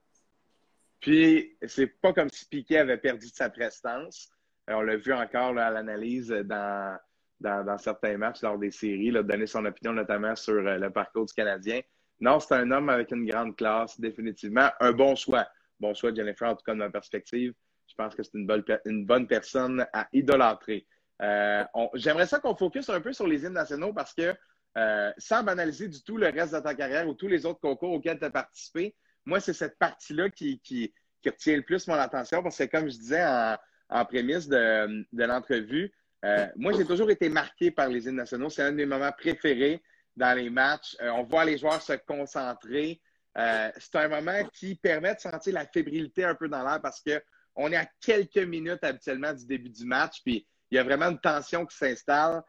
Puis, 1.01 1.59
c'est 1.67 1.89
pas 1.89 2.13
comme 2.13 2.31
si 2.31 2.47
Piqué 2.47 2.79
avait 2.79 2.97
perdu 2.97 3.29
de 3.29 3.35
sa 3.35 3.51
prestance. 3.51 4.31
on 4.69 4.81
l'a 4.81 4.97
vu 4.97 5.13
encore 5.13 5.59
à 5.59 5.71
l'analyse 5.71 6.29
dans 6.29 6.97
dans, 7.43 7.79
certains 7.79 8.17
matchs 8.17 8.43
lors 8.43 8.59
des 8.59 8.71
séries, 8.71 9.11
là, 9.11 9.23
donner 9.23 9.47
son 9.47 9.65
opinion 9.65 9.93
notamment 9.93 10.37
sur 10.37 10.55
euh, 10.55 10.79
le 10.79 10.91
parcours 10.91 11.27
du 11.27 11.35
Canadien. 11.35 11.81
Non, 12.21 12.39
c'est 12.39 12.55
un 12.55 12.71
homme 12.71 12.89
avec 12.89 13.11
une 13.11 13.27
grande 13.27 13.57
classe, 13.57 14.01
définitivement. 14.01 14.69
Un 14.81 14.93
bon 14.93 15.17
choix. 15.17 15.47
Bon 15.81 15.93
choix, 15.93 16.15
Jennifer, 16.15 16.49
en 16.49 16.55
tout 16.55 16.65
cas 16.65 16.73
de 16.73 16.79
ma 16.79 16.91
perspective. 16.91 17.53
Je 17.89 17.95
pense 17.97 18.15
que 18.15 18.23
c'est 18.23 18.35
une 18.35 18.47
bonne, 18.47 18.65
une 18.87 19.05
bonne 19.05 19.27
personne 19.27 19.85
à 19.93 20.09
idolâtrer. 20.13 20.87
Euh, 21.23 21.65
j'aimerais 21.95 22.27
ça 22.27 22.39
qu'on 22.39 22.57
focus 22.57 22.89
un 22.89 23.01
peu 23.01 23.13
sur 23.13 23.27
les 23.27 23.45
hymnes 23.45 23.53
nationaux 23.53 23.93
parce 23.93 24.13
que 24.13 24.35
euh, 24.77 25.13
sans 25.19 25.43
banaliser 25.43 25.89
du 25.89 26.03
tout 26.03 26.17
le 26.17 26.29
reste 26.29 26.55
de 26.55 26.61
ta 26.61 26.75
carrière 26.75 27.07
ou 27.07 27.15
tous 27.15 27.29
les 27.29 27.47
autres 27.47 27.61
concours 27.61 27.93
auxquels 27.93 28.19
tu 28.19 28.25
as 28.25 28.31
participé, 28.31 28.97
moi, 29.25 29.39
c'est 29.39 29.53
cette 29.53 29.79
partie-là 29.79 30.31
qui, 30.31 30.61
qui, 30.61 30.93
retient 31.25 31.57
le 31.57 31.63
plus 31.63 31.87
mon 31.87 31.95
attention 31.95 32.43
parce 32.43 32.59
que, 32.59 32.65
comme 32.65 32.91
je 32.91 32.99
disais 32.99 33.25
en, 33.25 33.57
en 33.91 34.05
prémisse 34.05 34.49
de, 34.49 35.07
de 35.13 35.25
l'entrevue, 35.25 35.93
euh, 36.25 36.47
moi, 36.57 36.73
j'ai 36.73 36.85
toujours 36.85 37.11
été 37.11 37.29
marqué 37.29 37.71
par 37.71 37.89
les 37.89 38.07
hymnes 38.07 38.17
nationaux. 38.17 38.51
C'est 38.51 38.63
un 38.63 38.71
de 38.71 38.77
mes 38.77 38.87
moments 38.87 39.13
préférés 39.13 39.83
dans 40.17 40.37
les 40.37 40.51
matchs. 40.51 40.97
Euh, 41.01 41.11
on 41.11 41.25
voit 41.25 41.45
les 41.45 41.59
joueurs 41.59 41.83
se 41.83 41.95
concentrer. 41.95 43.01
Euh, 43.39 43.71
c'est 43.79 43.97
un 43.97 44.09
moment 44.09 44.45
qui 44.53 44.75
permet 44.75 45.15
de 45.15 45.21
sentir 45.21 45.55
la 45.55 45.67
fébrilité 45.67 46.25
un 46.25 46.35
peu 46.35 46.49
dans 46.49 46.63
l'air 46.63 46.81
parce 46.81 47.03
qu'on 47.03 47.73
est 47.73 47.77
à 47.77 47.87
quelques 48.01 48.37
minutes 48.37 48.85
habituellement 48.85 49.33
du 49.33 49.47
début 49.47 49.71
du 49.71 49.85
match, 49.85 50.21
puis 50.23 50.47
il 50.73 50.77
y 50.77 50.79
a 50.79 50.85
vraiment 50.85 51.07
une 51.07 51.21
tension 51.21 51.65
qui 51.67 51.77
s'installe. 51.77 52.43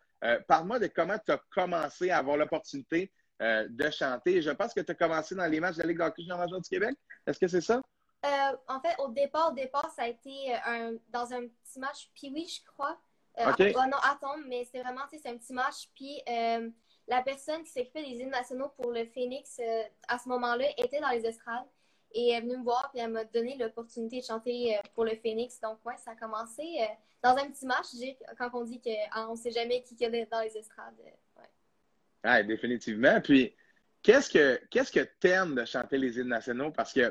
Parle-moi 0.47 0.79
de 0.79 0.87
comment 0.87 1.17
tu 1.23 1.31
as 1.31 1.41
commencé 1.51 2.09
à 2.09 2.17
avoir 2.19 2.37
l'opportunité 2.37 3.11
de 3.39 3.89
chanter. 3.91 4.41
Je 4.41 4.51
pense 4.51 4.73
que 4.73 4.79
tu 4.79 4.91
as 4.91 4.95
commencé 4.95 5.35
dans 5.35 5.45
les 5.45 5.59
matchs 5.59 5.75
de 5.75 5.81
la 5.81 5.87
Ligue 5.89 5.97
d'hockey 5.97 6.23
junior 6.23 6.47
du 6.47 6.69
Québec. 6.69 6.95
Est-ce 7.27 7.37
que 7.37 7.47
c'est 7.47 7.61
ça? 7.61 7.81
en 8.23 8.79
fait, 8.79 8.95
au 8.99 9.09
départ, 9.09 9.51
au 9.51 9.53
départ, 9.53 9.91
ça 9.93 10.03
a 10.03 10.07
été 10.07 10.55
dans 11.09 11.33
un 11.33 11.41
petit 11.41 11.79
match 11.79 12.09
puis 12.15 12.31
oui, 12.33 12.47
je 12.47 12.65
crois. 12.71 12.97
Euh, 13.39 13.73
non, 13.87 13.97
attends, 14.03 14.37
mais 14.47 14.67
c'est 14.71 14.81
vraiment, 14.81 15.01
c'est 15.09 15.27
un 15.27 15.37
petit 15.37 15.53
match. 15.53 15.89
Puis 15.95 16.21
euh, 16.29 16.69
la 17.07 17.21
personne 17.21 17.63
qui 17.63 17.71
s'occupait 17.71 18.03
des 18.03 18.19
hymnes 18.19 18.29
nationaux 18.29 18.69
pour 18.77 18.91
le 18.91 19.05
Phoenix 19.05 19.59
euh, 19.59 19.83
à 20.07 20.19
ce 20.19 20.29
moment-là 20.29 20.65
était 20.77 20.99
dans 20.99 21.09
les 21.09 21.25
estrades. 21.25 21.65
Et 22.13 22.29
elle 22.29 22.43
est 22.43 22.47
venue 22.47 22.57
me 22.57 22.63
voir, 22.63 22.89
puis 22.91 23.01
elle 23.01 23.11
m'a 23.11 23.23
donné 23.25 23.57
l'opportunité 23.57 24.19
de 24.19 24.25
chanter 24.25 24.79
pour 24.93 25.03
le 25.03 25.15
Phoenix. 25.15 25.59
Donc, 25.59 25.79
ouais, 25.85 25.97
ça 25.97 26.11
a 26.11 26.15
commencé 26.15 26.63
dans 27.23 27.37
un 27.37 27.49
petit 27.49 27.65
match, 27.65 27.87
quand 28.37 28.49
on 28.53 28.63
dit 28.65 28.81
qu'on 28.81 28.91
ah, 29.11 29.27
ne 29.31 29.35
sait 29.35 29.51
jamais 29.51 29.81
qui 29.81 29.95
est 30.03 30.29
dans 30.29 30.41
les 30.41 30.57
estrades. 30.57 30.93
Oui, 32.25 32.45
définitivement. 32.45 33.19
Puis, 33.21 33.55
qu'est-ce 34.01 34.29
que 34.29 34.59
qu'est-ce 34.69 34.91
que 34.91 35.07
t'aimes 35.19 35.55
de 35.55 35.65
chanter 35.65 35.97
les 35.97 36.19
hymnes 36.19 36.27
nationaux? 36.27 36.71
Parce 36.71 36.93
que, 36.93 37.09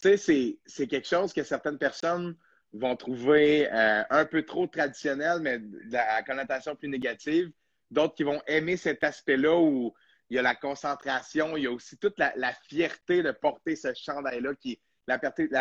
tu 0.00 0.16
sais, 0.16 0.58
c'est 0.64 0.86
quelque 0.86 1.06
chose 1.06 1.32
que 1.32 1.42
certaines 1.42 1.78
personnes 1.78 2.36
vont 2.72 2.96
trouver 2.96 3.70
euh, 3.72 4.02
un 4.08 4.24
peu 4.24 4.44
trop 4.44 4.66
traditionnel, 4.66 5.40
mais 5.40 5.60
la 5.90 6.22
connotation 6.22 6.74
plus 6.74 6.88
négative. 6.88 7.50
D'autres 7.90 8.14
qui 8.14 8.22
vont 8.22 8.40
aimer 8.46 8.78
cet 8.78 9.04
aspect-là 9.04 9.54
où 9.54 9.92
il 10.32 10.36
y 10.36 10.38
a 10.38 10.42
la 10.42 10.54
concentration, 10.54 11.58
il 11.58 11.64
y 11.64 11.66
a 11.66 11.70
aussi 11.70 11.98
toute 11.98 12.18
la, 12.18 12.54
fierté 12.66 13.22
de 13.22 13.32
porter 13.32 13.76
ce 13.76 13.92
chandail-là, 13.92 14.54
qui 14.54 14.80
la, 15.06 15.20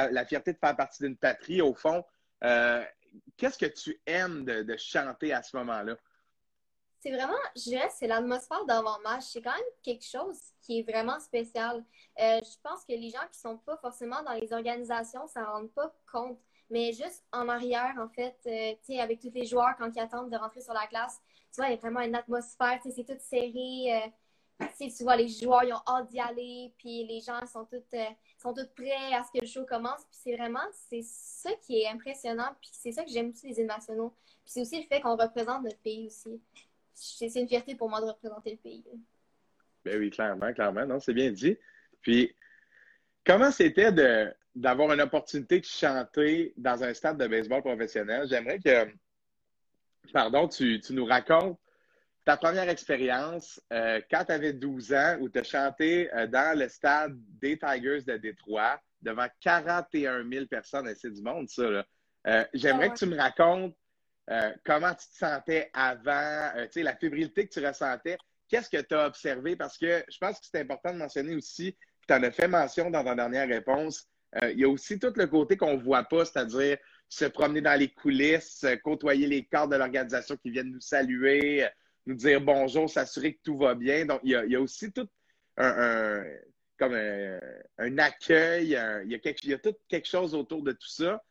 la, 0.09 0.25
fierté 0.25 0.53
de 0.53 0.57
faire 0.57 0.77
partie 0.77 1.03
d'une 1.03 1.17
patrie, 1.17 1.61
au 1.61 1.73
fond. 1.73 2.05
Euh, 2.45 2.81
qu'est-ce 3.35 3.57
que 3.57 3.65
tu 3.65 4.01
aimes 4.05 4.45
de, 4.45 4.77
chanter 4.77 5.33
à 5.33 5.43
ce 5.43 5.57
moment-là? 5.57 5.97
C'est 7.01 7.11
vraiment, 7.11 7.35
je 7.53 7.63
dirais, 7.63 7.89
c'est 7.93 8.07
l'atmosphère 8.07 8.63
d'avant-match. 8.63 9.23
C'est 9.23 9.41
quand 9.41 9.53
même 9.53 9.61
quelque 9.83 10.05
chose 10.05 10.39
qui 10.61 10.79
est 10.79 10.89
vraiment 10.89 11.19
spécial. 11.19 11.83
Euh, 12.21 12.39
je 12.39 12.57
pense 12.63 12.85
que 12.85 12.93
les 12.93 13.09
gens 13.09 13.27
qui 13.29 13.39
sont 13.39 13.57
pas 13.57 13.75
forcément 13.75 14.23
dans 14.23 14.35
les 14.35 14.53
organisations, 14.53 15.25
ne 15.35 15.43
rendent 15.43 15.73
pas 15.73 15.93
compte. 16.09 16.39
Mais 16.69 16.93
juste 16.93 17.25
en 17.33 17.49
arrière, 17.49 17.93
en 17.99 18.07
fait, 18.07 18.37
euh, 18.45 18.71
tu 18.85 18.93
sais, 18.93 19.01
avec 19.01 19.19
tous 19.19 19.31
les 19.33 19.45
joueurs, 19.45 19.75
quand 19.77 19.91
ils 19.93 19.99
attendent 19.99 20.31
de 20.31 20.37
rentrer 20.37 20.61
sur 20.61 20.73
la 20.73 20.87
classe, 20.87 21.19
tu 21.53 21.57
vois, 21.57 21.67
il 21.67 21.71
y 21.71 21.73
a 21.73 21.77
vraiment 21.77 21.99
une 21.99 22.15
atmosphère, 22.15 22.79
c'est 22.81 23.03
tout 23.03 23.19
serré. 23.19 24.13
Tu 24.77 25.03
vois, 25.03 25.15
les 25.15 25.27
joueurs, 25.27 25.63
ils 25.63 25.74
ont 25.74 25.82
hâte 25.88 26.10
d'y 26.10 26.20
aller, 26.20 26.74
puis 26.77 27.06
les 27.06 27.20
gens 27.22 27.46
sont 27.46 27.65
tous, 27.65 27.84
euh, 27.94 28.06
sont 28.38 28.53
prêts 28.75 29.13
à 29.13 29.24
ce 29.24 29.32
que 29.32 29.44
le 29.44 29.48
show 29.48 29.65
commence. 29.65 30.01
Puis 30.06 30.20
c'est 30.24 30.36
vraiment, 30.36 30.65
c'est 30.89 31.03
ça 31.03 31.51
qui 31.65 31.82
est 31.82 31.88
impressionnant, 31.88 32.50
puis 32.60 32.70
c'est 32.74 32.91
ça 32.91 33.03
que 33.03 33.12
j'aime 33.12 33.30
aussi 33.30 33.48
les 33.48 33.60
îles 33.60 33.68
nationaux. 33.68 34.13
Puis 34.25 34.53
c'est 34.53 34.62
aussi 34.62 34.82
le 34.82 34.88
fait 34.88 35.01
qu'on 35.01 35.15
représente 35.15 35.63
notre 35.63 35.80
pays 35.80 36.08
aussi. 36.08 36.41
C'est 36.94 37.34
une 37.36 37.48
fierté 37.48 37.75
pour 37.75 37.89
moi 37.89 38.01
de 38.01 38.06
représenter 38.06 38.51
le 38.51 38.58
pays. 38.58 38.84
Ben 39.84 39.98
oui, 39.98 40.10
clairement, 40.10 40.53
clairement. 40.53 40.86
Non, 40.86 41.00
c'est 41.00 41.13
bien 41.13 41.32
dit. 41.32 41.58
Puis, 42.01 42.36
comment 43.25 43.51
c'était 43.51 43.91
de 43.91 44.34
d'avoir 44.53 44.91
une 44.91 45.00
opportunité 45.00 45.62
de 45.62 45.65
chanter 45.65 46.53
dans 46.58 46.84
un 46.84 46.94
stade 46.94 47.18
de 47.18 47.27
baseball 47.27 47.62
professionnel? 47.62 48.27
J'aimerais 48.27 48.60
que, 48.60 48.91
pardon, 50.12 50.48
tu, 50.48 50.82
nous 50.89 51.06
racontes 51.06 51.58
ta 52.25 52.37
première 52.37 52.69
expérience 52.69 53.59
euh, 53.73 53.99
quand 54.09 54.25
tu 54.25 54.31
avais 54.31 54.53
12 54.53 54.93
ans 54.93 55.17
où 55.19 55.29
tu 55.29 55.39
as 55.39 55.43
chanté 55.43 56.13
euh, 56.13 56.27
dans 56.27 56.57
le 56.57 56.69
stade 56.69 57.17
des 57.41 57.57
Tigers 57.57 58.01
de 58.03 58.17
Détroit 58.17 58.79
devant 59.01 59.27
41 59.39 60.29
000 60.29 60.45
personnes. 60.45 60.93
C'est 60.95 61.11
du 61.11 61.21
monde, 61.21 61.49
ça. 61.49 61.83
Euh, 62.27 62.45
j'aimerais 62.53 62.91
que 62.91 62.97
tu 62.97 63.05
me 63.07 63.17
racontes 63.17 63.75
comment 64.63 64.93
tu 64.93 65.07
te 65.07 65.17
sentais 65.17 65.69
avant, 65.73 66.51
tu 66.67 66.71
sais, 66.71 66.83
la 66.83 66.95
fébrilité 66.95 67.47
que 67.47 67.53
tu 67.53 67.65
ressentais. 67.65 68.17
Qu'est-ce 68.47 68.69
que 68.69 68.81
tu 68.81 68.95
as 68.95 69.07
observé? 69.07 69.57
Parce 69.57 69.77
que 69.77 70.05
je 70.09 70.17
pense 70.19 70.39
que 70.39 70.45
c'est 70.49 70.61
important 70.61 70.93
de 70.93 70.99
mentionner 70.99 71.35
aussi, 71.35 71.75
tu 72.07 72.13
en 72.13 72.23
as 72.23 72.31
fait 72.31 72.47
mention 72.47 72.89
dans 72.89 73.03
ta 73.03 73.13
dernière 73.13 73.49
réponse, 73.49 74.07
il 74.43 74.59
y 74.59 74.63
a 74.63 74.69
aussi 74.69 74.99
tout 74.99 75.11
le 75.17 75.27
côté 75.27 75.57
qu'on 75.57 75.75
ne 75.75 75.81
voit 75.81 76.05
pas, 76.05 76.23
c'est-à-dire 76.23 76.77
se 77.09 77.25
promener 77.25 77.59
dans 77.59 77.77
les 77.77 77.89
coulisses, 77.89 78.65
côtoyer 78.85 79.27
les 79.27 79.43
cadres 79.43 79.73
de 79.73 79.77
l'organisation 79.77 80.37
qui 80.37 80.51
viennent 80.51 80.71
nous 80.71 80.79
saluer, 80.79 81.67
nous 82.05 82.15
dire 82.15 82.41
bonjour, 82.41 82.89
s'assurer 82.89 83.36
que 83.36 83.41
tout 83.43 83.58
va 83.58 83.75
bien. 83.75 84.05
Donc, 84.05 84.22
il 84.24 84.31
y 84.31 84.55
a, 84.55 84.62
aussi 84.62 84.91
tout 84.91 85.08
un, 85.58 86.24
comme 86.77 86.93
un, 86.93 87.98
accueil, 87.98 88.77
il, 89.05 89.12
y 89.12 89.53
a 89.53 89.58
tout 89.60 89.75
quelque 89.88 90.08
chose 90.08 90.34
autour 90.34 90.63
de 90.63 90.72
tout 90.72 90.89
ça. 90.89 91.22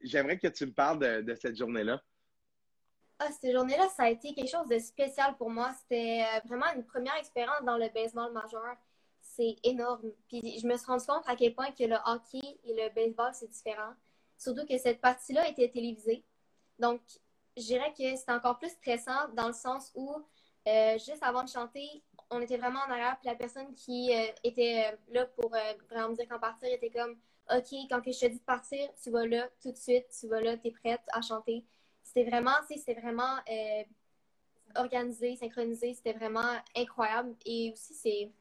J'aimerais 0.00 0.38
que 0.38 0.48
tu 0.48 0.66
me 0.66 0.72
parles 0.72 1.24
de, 1.24 1.34
cette 1.34 1.56
journée-là. 1.56 2.02
Ah, 3.18 3.28
cette 3.30 3.52
journée-là, 3.52 3.88
ça 3.96 4.04
a 4.04 4.10
été 4.10 4.34
quelque 4.34 4.50
chose 4.50 4.68
de 4.68 4.78
spécial 4.78 5.36
pour 5.36 5.50
moi. 5.50 5.72
C'était 5.80 6.24
vraiment 6.46 6.66
une 6.74 6.84
première 6.84 7.16
expérience 7.16 7.62
dans 7.64 7.78
le 7.78 7.88
baseball 7.94 8.32
majeur 8.32 8.76
c'est 9.22 9.56
énorme. 9.62 10.12
Puis 10.28 10.58
je 10.60 10.66
me 10.66 10.76
suis 10.76 10.86
rendu 10.86 11.06
compte 11.06 11.24
à 11.26 11.36
quel 11.36 11.54
point 11.54 11.70
que 11.72 11.84
le 11.84 11.96
hockey 12.06 12.58
et 12.64 12.74
le 12.74 12.94
baseball, 12.94 13.32
c'est 13.34 13.50
différent. 13.50 13.94
Surtout 14.36 14.66
que 14.66 14.76
cette 14.78 15.00
partie-là 15.00 15.48
était 15.48 15.70
télévisée. 15.70 16.24
Donc, 16.78 17.00
je 17.56 17.62
dirais 17.62 17.92
que 17.96 18.16
c'était 18.16 18.32
encore 18.32 18.58
plus 18.58 18.70
stressant 18.70 19.28
dans 19.34 19.48
le 19.48 19.52
sens 19.52 19.92
où, 19.94 20.14
euh, 20.68 20.92
juste 20.94 21.22
avant 21.22 21.44
de 21.44 21.48
chanter, 21.48 22.02
on 22.30 22.40
était 22.40 22.56
vraiment 22.56 22.80
en 22.80 22.90
arrière. 22.90 23.16
Puis 23.20 23.28
la 23.28 23.34
personne 23.34 23.74
qui 23.74 24.14
euh, 24.14 24.26
était 24.44 24.92
euh, 24.92 24.96
là 25.12 25.26
pour 25.26 25.50
vraiment 25.90 26.10
me 26.10 26.16
dire 26.16 26.28
qu'en 26.28 26.38
partir 26.38 26.68
était 26.72 26.90
comme 26.90 27.16
OK, 27.50 27.74
quand 27.90 28.00
je 28.06 28.20
te 28.20 28.26
dis 28.26 28.38
de 28.38 28.44
partir, 28.44 28.88
tu 29.02 29.10
vas 29.10 29.26
là 29.26 29.48
tout 29.60 29.72
de 29.72 29.76
suite, 29.76 30.06
tu 30.18 30.28
vas 30.28 30.40
là, 30.40 30.56
tu 30.56 30.68
es 30.68 30.70
prête 30.70 31.02
à 31.12 31.20
chanter. 31.20 31.64
C'était 32.02 32.28
vraiment, 32.28 32.54
c'était 32.68 32.94
vraiment 32.94 33.38
organisé, 34.76 35.36
synchronisé, 35.36 35.94
c'était 35.94 36.12
vraiment 36.12 36.56
incroyable. 36.76 37.34
Et 37.44 37.72
aussi, 37.72 37.94
c'est 37.94 38.32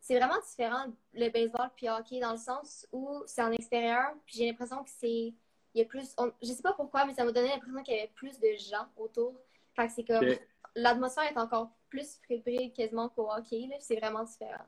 c'est 0.00 0.18
vraiment 0.18 0.40
différent 0.48 0.86
le 1.12 1.28
baseball 1.28 1.70
puis 1.76 1.86
le 1.86 1.92
hockey 1.92 2.20
dans 2.20 2.32
le 2.32 2.38
sens 2.38 2.86
où 2.92 3.22
c'est 3.26 3.42
en 3.42 3.52
extérieur 3.52 4.14
puis 4.24 4.38
j'ai 4.38 4.46
l'impression 4.46 4.82
que 4.82 4.88
c'est 4.88 5.34
il 5.78 5.82
y 5.82 5.84
a 5.84 5.88
plus 5.88 6.14
je 6.42 6.48
sais 6.48 6.62
pas 6.62 6.72
pourquoi 6.72 7.04
mais 7.06 7.14
ça 7.14 7.24
m'a 7.24 7.32
donné 7.32 7.48
l'impression 7.48 7.82
qu'il 7.82 7.94
y 7.94 7.98
avait 7.98 8.10
plus 8.14 8.38
de 8.40 8.48
gens 8.58 8.86
autour. 8.96 9.40
Fait 9.76 9.86
que 9.86 9.92
c'est 9.92 10.04
comme 10.04 10.26
l'atmosphère 10.74 11.24
est 11.24 11.38
encore 11.38 11.70
plus 11.88 12.20
fébrile 12.26 12.72
quasiment 12.72 13.08
qu'au 13.08 13.30
hockey 13.30 13.68
c'est 13.80 13.96
vraiment 13.96 14.24
différent. 14.24 14.66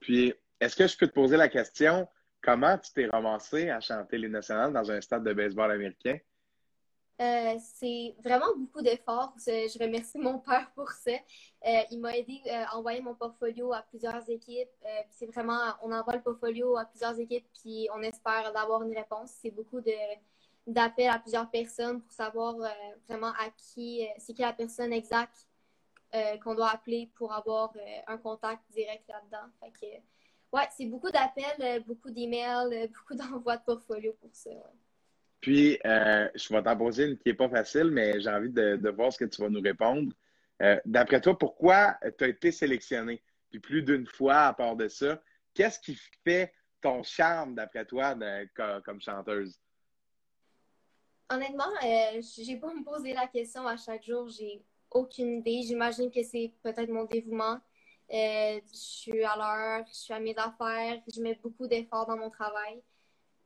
Puis 0.00 0.34
est-ce 0.58 0.74
que 0.74 0.86
je 0.86 0.96
peux 0.96 1.06
te 1.06 1.12
poser 1.12 1.36
la 1.36 1.48
question 1.48 2.08
comment 2.40 2.76
tu 2.78 2.92
t'es 2.92 3.06
ramassé 3.06 3.70
à 3.70 3.80
chanter 3.80 4.18
les 4.18 4.28
nationales 4.28 4.72
dans 4.72 4.90
un 4.90 5.00
stade 5.00 5.24
de 5.24 5.32
baseball 5.32 5.70
américain? 5.70 6.18
Euh, 7.22 7.56
c'est 7.74 8.16
vraiment 8.24 8.52
beaucoup 8.56 8.82
d'efforts. 8.82 9.34
Je 9.46 9.78
remercie 9.78 10.18
mon 10.18 10.38
père 10.38 10.70
pour 10.74 10.90
ça. 10.90 11.12
Euh, 11.12 11.82
il 11.90 12.00
m'a 12.00 12.16
aidé 12.16 12.40
euh, 12.46 12.64
à 12.66 12.76
envoyer 12.76 13.00
mon 13.00 13.14
portfolio 13.14 13.72
à 13.72 13.82
plusieurs 13.82 14.28
équipes. 14.28 14.70
c'est 15.10 15.26
vraiment, 15.26 15.60
on 15.82 15.92
envoie 15.92 16.14
le 16.16 16.22
portfolio 16.22 16.76
à 16.76 16.84
plusieurs 16.84 17.18
équipes, 17.20 17.46
puis 17.60 17.88
on 17.94 18.02
espère 18.02 18.52
d'avoir 18.52 18.82
une 18.82 18.94
réponse. 18.96 19.30
C'est 19.40 19.50
beaucoup 19.50 19.80
d'appels 20.66 21.10
à 21.10 21.18
plusieurs 21.18 21.48
personnes 21.50 22.02
pour 22.02 22.12
savoir 22.12 22.56
vraiment 23.08 23.32
à 23.38 23.50
qui, 23.56 24.06
c'est 24.18 24.34
qui 24.34 24.42
la 24.42 24.52
personne 24.52 24.92
exacte 24.92 25.46
qu'on 26.42 26.54
doit 26.54 26.70
appeler 26.70 27.10
pour 27.14 27.32
avoir 27.32 27.72
un 28.06 28.18
contact 28.18 28.62
direct 28.70 29.08
là-dedans. 29.08 29.48
Fait 29.60 29.70
que, 29.70 30.56
ouais, 30.56 30.68
c'est 30.76 30.86
beaucoup 30.86 31.10
d'appels, 31.10 31.84
beaucoup 31.86 32.10
d'emails, 32.10 32.88
beaucoup 32.94 33.14
d'envois 33.14 33.58
de 33.58 33.64
portfolio 33.64 34.12
pour 34.20 34.34
ça. 34.34 34.50
Puis, 35.42 35.76
euh, 35.84 36.28
je 36.36 36.54
vais 36.54 36.62
t'en 36.62 36.76
poser 36.76 37.04
une 37.04 37.18
qui 37.18 37.28
n'est 37.28 37.34
pas 37.34 37.48
facile, 37.48 37.90
mais 37.90 38.20
j'ai 38.20 38.30
envie 38.30 38.48
de, 38.48 38.88
voir 38.90 39.12
ce 39.12 39.18
que 39.18 39.24
tu 39.24 39.42
vas 39.42 39.48
nous 39.48 39.60
répondre. 39.60 40.12
Euh, 40.62 40.80
d'après 40.84 41.20
toi, 41.20 41.36
pourquoi 41.36 41.98
tu 42.16 42.24
as 42.24 42.28
été 42.28 42.52
sélectionné? 42.52 43.20
Puis 43.50 43.58
plus 43.58 43.82
d'une 43.82 44.06
fois 44.06 44.46
à 44.46 44.52
part 44.54 44.76
de 44.76 44.86
ça, 44.86 45.20
qu'est-ce 45.52 45.80
qui 45.80 45.98
fait 46.24 46.54
ton 46.80 47.02
charme, 47.02 47.56
d'après 47.56 47.84
toi, 47.84 48.16
comme, 48.84 49.00
chanteuse? 49.00 49.58
Honnêtement, 51.28 51.72
euh, 51.84 52.22
j'ai 52.38 52.56
pas 52.56 52.72
me 52.72 52.84
poser 52.84 53.12
la 53.12 53.26
question 53.26 53.66
à 53.66 53.76
chaque 53.76 54.04
jour. 54.04 54.28
J'ai 54.28 54.62
aucune 54.92 55.38
idée. 55.38 55.62
J'imagine 55.64 56.08
que 56.12 56.22
c'est 56.22 56.52
peut-être 56.62 56.90
mon 56.90 57.04
dévouement. 57.04 57.58
Euh, 58.12 58.60
je 58.72 58.76
suis 58.78 59.24
à 59.24 59.34
l'heure, 59.36 59.84
je 59.88 59.94
suis 59.94 60.14
à 60.14 60.20
mes 60.20 60.36
affaires, 60.36 61.00
je 61.12 61.20
mets 61.20 61.38
beaucoup 61.42 61.66
d'efforts 61.66 62.06
dans 62.06 62.16
mon 62.16 62.30
travail. 62.30 62.80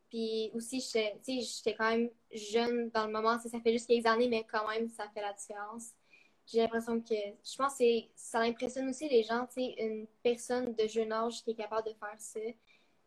Puis 0.08 0.50
aussi, 0.54 0.80
j'étais 0.80 1.74
quand 1.74 1.90
même 1.90 2.10
jeune 2.32 2.90
dans 2.90 3.06
le 3.06 3.12
moment. 3.12 3.38
Ça 3.38 3.60
fait 3.60 3.72
juste 3.72 3.88
quelques 3.88 4.06
années, 4.06 4.28
mais 4.28 4.44
quand 4.44 4.68
même, 4.68 4.88
ça 4.88 5.08
fait 5.12 5.20
la 5.20 5.32
différence. 5.32 5.90
J'ai 6.46 6.60
l'impression 6.60 7.00
que, 7.00 7.14
je 7.14 7.56
pense 7.56 7.76
que 7.76 7.84
ça 8.14 8.40
impressionne 8.40 8.88
aussi 8.88 9.08
les 9.08 9.24
gens, 9.24 9.46
tu 9.46 9.54
sais, 9.54 9.74
une 9.78 10.06
personne 10.22 10.74
de 10.74 10.86
jeune 10.86 11.12
âge 11.12 11.42
qui 11.42 11.50
est 11.50 11.54
capable 11.54 11.88
de 11.88 11.94
faire 11.94 12.14
ça. 12.18 12.40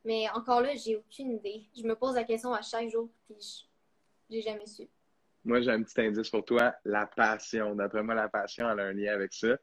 Mais 0.04 0.30
encore 0.32 0.62
là, 0.62 0.76
j'ai 0.76 0.98
aucune 0.98 1.36
idée. 1.38 1.64
Je 1.76 1.84
me 1.84 1.96
pose 1.96 2.16
la 2.16 2.26
question 2.26 2.54
à 2.54 2.62
chaque 2.62 2.90
jour, 2.90 3.10
puis 3.26 3.66
j'ai 4.30 4.42
jamais 4.42 4.66
su. 4.66 4.90
Moi, 5.46 5.62
j'ai 5.62 5.72
un 5.72 5.82
petit 5.84 6.02
indice 6.02 6.30
pour 6.30 6.44
toi, 6.44 6.76
la 6.84 7.06
passion. 7.06 7.76
D'après 7.76 8.04
moi, 8.04 8.14
la 8.14 8.28
passion, 8.28 8.70
elle 8.70 8.80
a 8.82 8.84
un 8.84 8.94
lien 8.94 9.14
avec 9.14 9.34
ça 9.34 9.58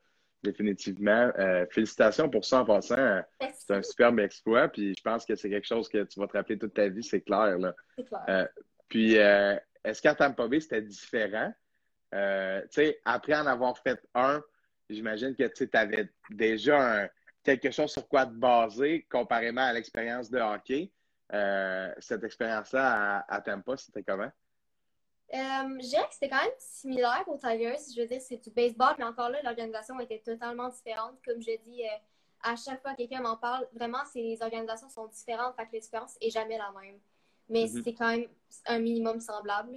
définitivement. 0.47 1.31
Euh, 1.39 1.67
félicitations 1.71 2.29
pour 2.29 2.45
ça 2.45 2.61
en 2.61 2.65
passant. 2.65 3.23
C'est 3.41 3.75
un 3.75 3.83
superbe 3.83 4.21
exploit. 4.21 4.69
Puis 4.69 4.95
je 4.97 5.03
pense 5.03 5.25
que 5.25 5.35
c'est 5.35 5.51
quelque 5.51 5.67
chose 5.67 5.89
que 5.89 6.05
tu 6.05 6.21
vas 6.21 6.27
te 6.27 6.37
rappeler 6.37 6.59
toute 6.59 6.75
ta 6.75 6.89
vie, 6.89 7.03
c'est 7.03 7.21
clair. 7.21 7.59
Là. 7.59 7.75
Clair. 7.97 8.25
Euh, 8.29 8.47
puis 8.89 9.19
euh, 9.19 9.57
est-ce 9.85 10.01
qu'à 10.01 10.15
Tampa 10.15 10.49
Bay, 10.49 10.61
c'était 10.61 10.83
différent? 10.83 11.53
tu 12.13 12.19
sais, 12.71 12.99
après 13.05 13.35
en 13.35 13.47
avoir 13.47 13.77
fait 13.79 14.01
un, 14.15 14.43
j'imagine 14.89 15.35
que 15.35 15.49
tu 15.49 15.69
avais 15.75 16.09
déjà 16.31 17.11
quelque 17.43 17.71
chose 17.71 17.93
sur 17.93 18.09
quoi 18.09 18.25
te 18.25 18.33
baser 18.33 19.07
comparément 19.11 19.61
à 19.67 19.75
l'expérience 19.75 20.31
de 20.31 20.39
hockey. 20.39 20.91
cette 21.99 22.25
expérience-là 22.25 23.25
à, 23.29 23.35
à 23.35 23.41
Tampa, 23.43 23.77
c'était 23.77 24.03
comment? 24.03 24.31
Euh, 25.35 25.79
je 25.81 25.89
dirais 25.89 26.07
que 26.09 26.15
c'était 26.15 26.29
quand 26.29 26.43
même 26.43 26.53
similaire 26.59 27.25
aux 27.27 27.37
Tigers. 27.37 27.77
Je 27.95 28.01
veux 28.01 28.07
dire, 28.07 28.21
c'est 28.21 28.37
du 28.37 28.51
baseball, 28.51 28.95
mais 28.99 29.05
encore 29.05 29.29
là, 29.29 29.43
l'organisation 29.43 29.99
était 30.01 30.21
totalement 30.21 30.69
différente. 30.69 31.19
Comme 31.25 31.41
je 31.41 31.51
dis, 31.65 31.83
euh, 31.85 31.97
à 32.43 32.55
chaque 32.57 32.81
fois 32.81 32.93
que 32.93 32.99
quelqu'un 32.99 33.23
m'en 33.23 33.37
parle, 33.37 33.67
vraiment, 33.75 34.03
les 34.15 34.39
organisations 34.41 34.89
sont 34.89 35.07
différentes, 35.09 35.57
fait 35.57 35.67
que 35.67 35.73
l'expérience 35.73 36.17
n'est 36.23 36.31
jamais 36.31 36.59
la 36.59 36.73
même. 36.81 36.99
Mais 37.49 37.65
mm-hmm. 37.65 37.83
c'est 37.83 37.95
quand 37.95 38.09
même 38.09 38.29
un 38.67 38.79
minimum 38.79 39.21
semblable. 39.21 39.77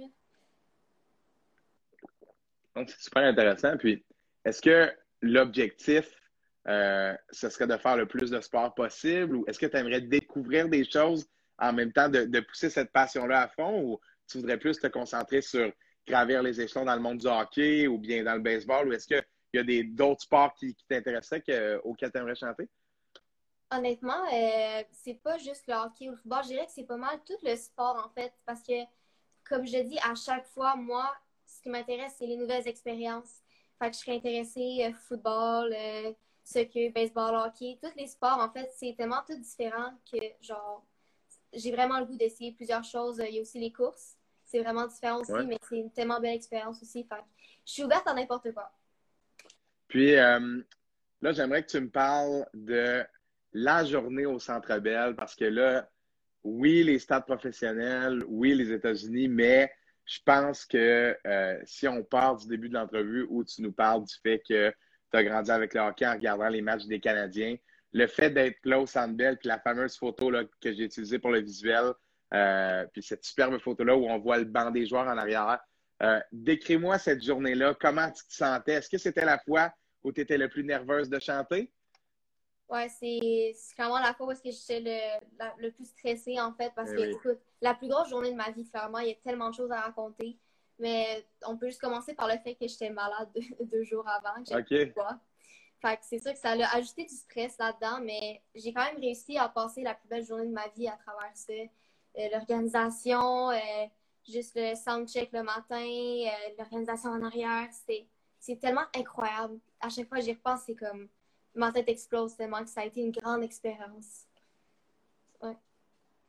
Donc, 2.76 2.88
c'est 2.90 3.00
super 3.00 3.24
intéressant. 3.24 3.76
Puis, 3.76 4.04
est-ce 4.44 4.62
que 4.62 4.92
l'objectif 5.20 6.20
euh, 6.68 7.14
ce 7.30 7.48
serait 7.48 7.66
de 7.66 7.76
faire 7.76 7.96
le 7.96 8.06
plus 8.06 8.30
de 8.30 8.40
sport 8.40 8.74
possible 8.74 9.36
ou 9.36 9.44
est-ce 9.46 9.58
que 9.58 9.66
tu 9.66 9.76
aimerais 9.76 10.02
découvrir 10.02 10.68
des 10.68 10.84
choses 10.84 11.26
en 11.58 11.72
même 11.72 11.92
temps 11.92 12.08
de, 12.08 12.40
pousser 12.40 12.68
cette 12.68 12.92
passion-là 12.92 13.42
à 13.42 13.48
fond 13.48 13.82
ou 13.82 14.00
tu 14.30 14.38
voudrais 14.38 14.58
plus 14.58 14.78
te 14.78 14.86
concentrer 14.86 15.42
sur 15.42 15.72
gravir 16.06 16.42
les 16.42 16.60
échelons 16.60 16.84
dans 16.84 16.94
le 16.94 17.00
monde 17.00 17.18
du 17.18 17.26
hockey 17.26 17.86
ou 17.86 17.98
bien 17.98 18.22
dans 18.22 18.34
le 18.34 18.40
baseball 18.40 18.88
ou 18.88 18.92
est-ce 18.92 19.06
qu'il 19.06 19.22
y 19.54 19.58
a 19.58 19.82
d'autres 19.84 20.22
sports 20.22 20.54
qui, 20.54 20.74
t'intéresseraient 20.88 21.42
auxquels 21.84 22.12
tu 22.12 22.18
aimerais 22.18 22.34
chanter? 22.34 22.68
Honnêtement, 23.72 24.24
euh, 24.32 24.82
c'est 24.90 25.22
pas 25.22 25.38
juste 25.38 25.66
le 25.68 25.74
hockey 25.74 26.08
ou 26.08 26.12
le 26.12 26.16
football. 26.16 26.42
Je 26.42 26.48
dirais 26.48 26.66
que 26.66 26.72
c'est 26.72 26.84
pas 26.84 26.96
mal 26.96 27.20
tout 27.24 27.36
le 27.44 27.54
sport, 27.54 28.02
en 28.04 28.08
fait, 28.10 28.32
parce 28.44 28.62
que, 28.64 28.82
comme 29.48 29.64
je 29.64 29.78
dis, 29.78 29.98
à 30.00 30.14
chaque 30.16 30.46
fois, 30.46 30.74
moi, 30.74 31.08
ce 31.46 31.62
qui 31.62 31.68
m'intéresse, 31.68 32.14
c'est 32.18 32.26
les 32.26 32.36
nouvelles 32.36 32.66
expériences. 32.66 33.42
Fait 33.78 33.90
que 33.90 33.96
je 33.96 34.00
serais 34.00 34.16
intéressée 34.16 34.84
euh, 34.84 34.92
football, 34.92 35.72
euh, 35.72 36.12
soccer, 36.42 36.90
baseball, 36.92 37.36
hockey. 37.36 37.78
Tous 37.80 37.94
les 37.96 38.08
sports, 38.08 38.38
en 38.38 38.50
fait, 38.50 38.68
c'est 38.76 38.94
tellement 38.96 39.22
tout 39.24 39.38
différent 39.38 39.92
que, 40.10 40.18
genre, 40.40 40.84
j'ai 41.52 41.70
vraiment 41.70 42.00
le 42.00 42.06
goût 42.06 42.16
d'essayer 42.16 42.50
plusieurs 42.52 42.84
choses. 42.84 43.22
Il 43.24 43.36
y 43.36 43.38
a 43.38 43.42
aussi 43.42 43.60
les 43.60 43.72
courses. 43.72 44.16
C'est 44.50 44.62
vraiment 44.62 44.86
différent 44.88 45.20
aussi, 45.20 45.32
mais 45.46 45.58
c'est 45.68 45.76
une 45.76 45.92
tellement 45.92 46.20
belle 46.20 46.34
expérience 46.34 46.82
aussi. 46.82 47.04
Fait 47.04 47.22
je 47.64 47.72
suis 47.72 47.84
ouverte 47.84 48.06
à 48.08 48.14
n'importe 48.14 48.52
quoi. 48.52 48.72
Puis, 49.86 50.16
euh, 50.16 50.60
là, 51.22 51.32
j'aimerais 51.32 51.62
que 51.62 51.70
tu 51.70 51.80
me 51.80 51.88
parles 51.88 52.44
de 52.52 53.04
la 53.52 53.84
journée 53.84 54.26
au 54.26 54.40
Centre 54.40 54.78
Bell 54.78 55.14
parce 55.14 55.36
que 55.36 55.44
là, 55.44 55.88
oui, 56.42 56.82
les 56.82 56.98
stades 56.98 57.26
professionnels, 57.26 58.24
oui, 58.26 58.54
les 58.54 58.72
États-Unis, 58.72 59.28
mais 59.28 59.72
je 60.04 60.18
pense 60.24 60.64
que 60.64 61.16
euh, 61.26 61.60
si 61.64 61.86
on 61.86 62.02
part 62.02 62.36
du 62.36 62.48
début 62.48 62.68
de 62.68 62.74
l'entrevue 62.74 63.26
où 63.28 63.44
tu 63.44 63.62
nous 63.62 63.72
parles 63.72 64.04
du 64.04 64.14
fait 64.22 64.42
que 64.48 64.70
tu 65.12 65.16
as 65.16 65.22
grandi 65.22 65.50
avec 65.52 65.74
le 65.74 65.80
hockey 65.80 66.06
en 66.06 66.12
regardant 66.12 66.48
les 66.48 66.62
matchs 66.62 66.86
des 66.86 66.98
Canadiens, 66.98 67.56
le 67.92 68.06
fait 68.06 68.30
d'être 68.30 68.58
là 68.64 68.80
au 68.80 68.86
Centre 68.86 69.14
Bell, 69.14 69.36
puis 69.38 69.48
la 69.48 69.60
fameuse 69.60 69.96
photo 69.96 70.30
là, 70.30 70.44
que 70.60 70.72
j'ai 70.72 70.84
utilisée 70.84 71.18
pour 71.20 71.30
le 71.30 71.40
visuel, 71.40 71.92
euh, 72.32 72.86
puis 72.92 73.02
cette 73.02 73.24
superbe 73.24 73.58
photo-là 73.58 73.96
où 73.96 74.06
on 74.06 74.18
voit 74.18 74.38
le 74.38 74.44
banc 74.44 74.70
des 74.70 74.86
joueurs 74.86 75.06
en 75.06 75.18
arrière, 75.18 75.58
euh, 76.02 76.20
décris-moi 76.32 76.98
cette 76.98 77.22
journée-là. 77.22 77.74
Comment 77.80 78.10
tu 78.10 78.24
te 78.26 78.32
sentais? 78.32 78.74
Est-ce 78.74 78.88
que 78.88 78.98
c'était 78.98 79.24
la 79.24 79.38
fois 79.38 79.72
où 80.02 80.12
tu 80.12 80.20
étais 80.20 80.38
le 80.38 80.48
plus 80.48 80.64
nerveuse 80.64 81.10
de 81.10 81.18
chanter? 81.18 81.72
Ouais, 82.68 82.88
c'est 82.88 83.52
clairement 83.74 83.98
la 83.98 84.14
fois 84.14 84.28
où 84.28 84.32
j'étais 84.44 84.80
le, 84.80 85.60
le 85.60 85.70
plus 85.72 85.86
stressée, 85.86 86.40
en 86.40 86.54
fait, 86.54 86.72
parce 86.76 86.90
eh 86.92 86.96
que, 86.96 87.02
écoute, 87.02 87.40
la 87.60 87.74
plus 87.74 87.88
grosse 87.88 88.08
journée 88.08 88.30
de 88.30 88.36
ma 88.36 88.50
vie, 88.50 88.64
clairement, 88.70 89.00
il 89.00 89.08
y 89.08 89.12
a 89.12 89.16
tellement 89.16 89.50
de 89.50 89.54
choses 89.54 89.72
à 89.72 89.80
raconter. 89.80 90.38
Mais 90.78 91.26
on 91.44 91.58
peut 91.58 91.66
juste 91.66 91.80
commencer 91.80 92.14
par 92.14 92.28
le 92.28 92.38
fait 92.38 92.54
que 92.54 92.66
j'étais 92.66 92.90
malade 92.90 93.28
deux, 93.60 93.82
jours 93.84 94.08
avant. 94.08 94.40
OK. 94.40 94.68
Fait 95.82 95.96
que 95.96 96.02
c'est 96.02 96.18
sûr 96.18 96.32
que 96.32 96.38
ça 96.38 96.50
a 96.50 96.76
ajouté 96.76 97.04
du 97.04 97.14
stress 97.14 97.56
là-dedans, 97.58 98.00
mais 98.02 98.42
j'ai 98.54 98.72
quand 98.72 98.84
même 98.84 99.00
réussi 99.00 99.36
à 99.38 99.48
passer 99.48 99.82
la 99.82 99.94
plus 99.94 100.08
belle 100.08 100.24
journée 100.24 100.46
de 100.46 100.52
ma 100.52 100.68
vie 100.68 100.88
à 100.88 100.96
travers 101.04 101.30
ça. 101.34 101.52
Euh, 102.20 102.28
l'organisation, 102.32 103.50
euh, 103.50 103.86
juste 104.28 104.52
le 104.56 104.74
soundcheck 104.74 105.32
le 105.32 105.42
matin, 105.42 105.80
euh, 105.80 106.54
l'organisation 106.58 107.10
en 107.10 107.22
arrière, 107.22 107.68
c'est 108.38 108.56
tellement 108.56 108.84
incroyable. 108.94 109.58
À 109.80 109.88
chaque 109.88 110.08
fois 110.08 110.18
que 110.18 110.24
j'y 110.24 110.32
repense, 110.32 110.62
c'est 110.66 110.74
comme 110.74 111.08
ma 111.54 111.72
tête 111.72 111.88
explose 111.88 112.36
tellement 112.36 112.62
que 112.62 112.70
ça 112.70 112.82
a 112.82 112.84
été 112.84 113.00
une 113.00 113.10
grande 113.10 113.42
expérience. 113.42 114.26
Ouais. 115.40 115.56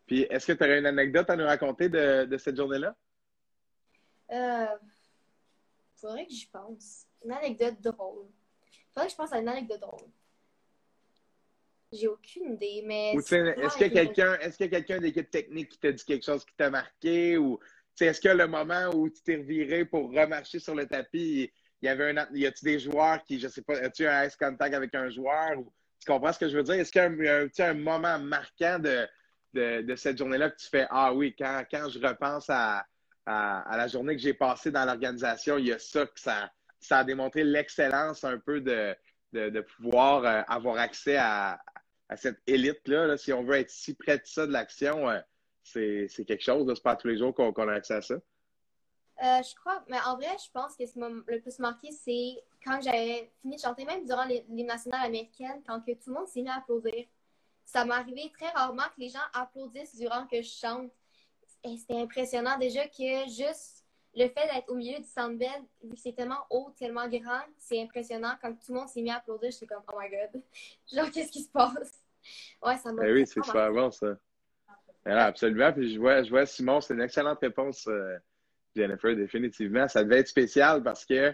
Puis, 0.05 0.21
est-ce 0.23 0.47
que 0.47 0.53
tu 0.53 0.63
aurais 0.63 0.79
une 0.79 0.85
anecdote 0.85 1.29
à 1.29 1.35
nous 1.35 1.45
raconter 1.45 1.89
de, 1.89 2.25
de 2.25 2.37
cette 2.37 2.55
journée-là? 2.55 2.95
Euh, 4.31 4.77
faudrait 5.95 6.25
que 6.25 6.33
j'y 6.33 6.47
pense. 6.47 7.05
Une 7.23 7.33
anecdote 7.33 7.81
drôle. 7.81 8.27
Faudrait 8.93 9.07
que 9.07 9.11
je 9.11 9.17
pense 9.17 9.33
à 9.33 9.39
une 9.39 9.49
anecdote 9.49 9.81
drôle. 9.81 10.09
J'ai 11.91 12.07
aucune 12.07 12.53
idée, 12.53 12.83
mais. 12.85 13.13
Est-ce 13.13 13.83
a 13.83 13.89
quelqu'un 13.89 14.37
est 14.39 14.69
quelqu'un 14.69 14.99
d'équipe 14.99 15.29
technique 15.29 15.69
qui 15.69 15.79
t'a 15.79 15.91
dit 15.91 16.05
quelque 16.05 16.25
chose 16.25 16.45
qui 16.45 16.55
t'a 16.55 16.69
marqué 16.69 17.37
ou 17.37 17.59
est-ce 17.99 18.21
que 18.21 18.29
le 18.29 18.47
moment 18.47 18.89
où 18.93 19.09
tu 19.09 19.21
t'es 19.21 19.35
reviré 19.35 19.85
pour 19.85 20.11
remarcher 20.11 20.59
sur 20.59 20.75
le 20.75 20.87
tapis, 20.87 21.51
il 21.81 21.85
y 21.85 21.89
avait 21.89 22.17
un 22.17 22.27
y 22.33 22.45
a-tu 22.45 22.65
des 22.65 22.79
joueurs 22.79 23.23
qui, 23.23 23.39
je 23.39 23.47
sais 23.47 23.61
pas, 23.61 23.77
as-tu 23.77 24.07
un 24.07 24.25
ice 24.25 24.35
contact 24.35 24.73
avec 24.73 24.93
un 24.95 25.09
joueur 25.09 25.57
ou 25.57 25.71
tu 25.99 26.11
comprends 26.11 26.33
ce 26.33 26.39
que 26.39 26.49
je 26.49 26.57
veux 26.57 26.63
dire? 26.63 26.75
Est-ce 26.75 26.91
qu'il 26.91 27.01
y 27.01 27.27
a 27.27 27.37
un, 27.37 27.47
un, 27.59 27.73
moment 27.73 28.17
marquant 28.19 28.79
de, 28.79 29.07
de, 29.53 29.95
cette 29.95 30.17
journée-là 30.17 30.49
que 30.49 30.57
tu 30.57 30.67
fais 30.67 30.87
Ah 30.89 31.13
oui, 31.13 31.35
quand, 31.37 31.63
quand 31.69 31.89
je 31.89 31.99
repense 31.99 32.49
à, 32.49 32.85
à, 33.25 33.77
la 33.77 33.87
journée 33.87 34.15
que 34.15 34.21
j'ai 34.21 34.33
passée 34.33 34.71
dans 34.71 34.85
l'organisation, 34.85 35.57
il 35.57 35.67
y 35.67 35.71
a 35.71 35.79
ça 35.79 36.05
que 36.05 36.19
ça, 36.19 36.51
ça 36.79 36.99
a 36.99 37.03
démontré 37.03 37.43
l'excellence 37.43 38.23
un 38.23 38.39
peu 38.39 38.61
de, 38.61 38.95
de, 39.33 39.61
pouvoir 39.61 40.25
euh, 40.25 40.41
avoir 40.47 40.77
accès 40.77 41.17
à, 41.17 41.59
cette 42.15 42.41
élite-là. 42.45 43.17
Si 43.17 43.31
on 43.31 43.43
veut 43.43 43.55
être 43.55 43.69
si 43.69 43.93
près 43.93 44.17
de 44.17 44.25
ça, 44.25 44.45
de 44.45 44.51
l'action, 44.51 45.09
euh, 45.09 45.19
c'est 45.63 46.25
quelque 46.25 46.43
chose. 46.43 46.69
C'est 46.75 46.83
pas 46.83 46.95
tous 46.95 47.07
les 47.07 47.17
jours 47.17 47.33
qu'on 47.33 47.67
a 47.67 47.73
accès 47.73 47.95
à 47.95 48.01
ça. 48.01 48.15
Euh, 48.15 49.41
je 49.43 49.55
crois, 49.55 49.83
mais 49.87 49.99
en 50.05 50.15
vrai, 50.15 50.35
je 50.43 50.49
pense 50.51 50.75
que 50.75 50.85
ce 50.85 50.93
qui 50.93 50.99
m'a 50.99 51.09
le 51.09 51.41
plus 51.41 51.59
marqué, 51.59 51.91
c'est 51.91 52.43
quand 52.65 52.81
j'avais 52.81 53.31
fini 53.41 53.55
de 53.55 53.61
chanter, 53.61 53.85
même 53.85 54.03
durant 54.05 54.25
l'hymne 54.25 54.65
national 54.65 55.05
américaine, 55.05 55.61
quand 55.65 55.79
que 55.81 55.91
tout 55.91 56.09
le 56.09 56.13
monde 56.15 56.27
s'est 56.27 56.41
mis 56.41 56.49
à 56.49 56.55
applaudir. 56.55 57.05
Ça 57.63 57.85
m'est 57.85 57.93
arrivé 57.93 58.31
très 58.37 58.49
rarement 58.49 58.83
que 58.95 58.99
les 58.99 59.09
gens 59.09 59.19
applaudissent 59.33 59.95
durant 59.95 60.25
que 60.25 60.41
je 60.41 60.49
chante. 60.49 60.91
Et 61.63 61.77
c'était 61.77 62.01
impressionnant 62.01 62.57
déjà 62.57 62.87
que 62.87 63.29
juste 63.29 63.80
le 64.15 64.27
fait 64.27 64.47
d'être 64.53 64.69
au 64.69 64.75
milieu 64.75 64.97
du 64.97 65.07
Sandbell, 65.07 65.61
vu 65.83 65.93
que 65.93 65.99
c'est 65.99 66.13
tellement 66.13 66.45
haut, 66.49 66.73
tellement 66.77 67.07
grand, 67.07 67.41
c'est 67.57 67.81
impressionnant. 67.81 68.33
Quand 68.41 68.51
tout 68.53 68.73
le 68.73 68.79
monde 68.79 68.89
s'est 68.89 69.01
mis 69.01 69.11
à 69.11 69.17
applaudir, 69.17 69.51
j'étais 69.51 69.67
comme, 69.67 69.83
oh 69.91 69.97
my 69.99 70.09
god, 70.09 70.41
genre, 70.93 71.11
qu'est-ce 71.11 71.31
qui 71.31 71.41
se 71.43 71.49
passe? 71.49 72.03
Ouais, 72.61 72.77
ça 72.77 72.91
m'a. 72.91 73.07
Eh 73.07 73.13
oui, 73.13 73.25
c'est 73.25 73.43
super 73.43 73.71
bon, 73.71 73.89
ça. 73.89 74.17
absolument. 75.05 75.71
Puis 75.73 75.93
je 75.93 75.99
vois, 75.99 76.23
je 76.23 76.29
vois 76.29 76.45
Simon, 76.45 76.81
c'est 76.81 76.93
une 76.93 77.01
excellente 77.01 77.39
réponse. 77.39 77.87
Euh, 77.87 78.17
Jennifer, 78.75 79.15
définitivement. 79.15 79.87
Ça 79.87 80.03
devait 80.03 80.19
être 80.19 80.27
spécial 80.27 80.83
parce 80.83 81.05
que, 81.05 81.33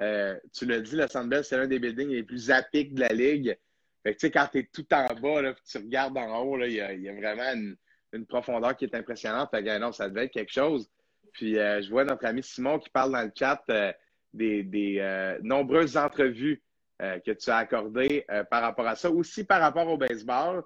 euh, 0.00 0.38
tu 0.52 0.66
l'as 0.66 0.80
dit, 0.80 0.96
le 0.96 1.06
Sandbell, 1.08 1.44
c'est 1.44 1.56
l'un 1.56 1.66
des 1.66 1.78
buildings 1.78 2.08
les 2.08 2.22
plus 2.22 2.50
à 2.50 2.62
de 2.62 3.00
la 3.00 3.08
ligue. 3.08 3.56
Fait 4.02 4.14
que, 4.14 4.18
tu 4.18 4.26
sais, 4.26 4.30
quand 4.30 4.46
tu 4.50 4.58
es 4.58 4.68
tout 4.72 4.86
en 4.92 5.14
bas, 5.14 5.42
là, 5.42 5.54
tu 5.66 5.78
regardes 5.78 6.16
en 6.16 6.42
haut, 6.42 6.62
il 6.64 6.72
y 6.72 6.80
a, 6.80 7.12
vraiment 7.12 7.76
une, 8.12 8.26
profondeur 8.26 8.76
qui 8.76 8.84
est 8.84 8.94
impressionnante. 8.94 9.50
Fait 9.50 9.62
que, 9.62 9.78
non, 9.78 9.92
ça 9.92 10.08
devait 10.08 10.24
être 10.24 10.32
quelque 10.32 10.52
chose. 10.52 10.88
Puis, 11.32 11.58
euh, 11.58 11.82
je 11.82 11.90
vois 11.90 12.04
notre 12.04 12.26
ami 12.26 12.42
Simon 12.42 12.78
qui 12.78 12.90
parle 12.90 13.12
dans 13.12 13.22
le 13.22 13.32
chat 13.36 13.62
euh, 13.70 13.92
des, 14.32 15.38
nombreuses 15.42 15.96
entrevues 15.96 16.62
que 17.00 17.30
tu 17.30 17.50
as 17.50 17.58
accordées 17.58 18.26
par 18.50 18.60
rapport 18.60 18.86
à 18.86 18.96
ça. 18.96 19.10
Aussi 19.10 19.44
par 19.44 19.60
rapport 19.60 19.86
au 19.88 19.96
baseball. 19.96 20.64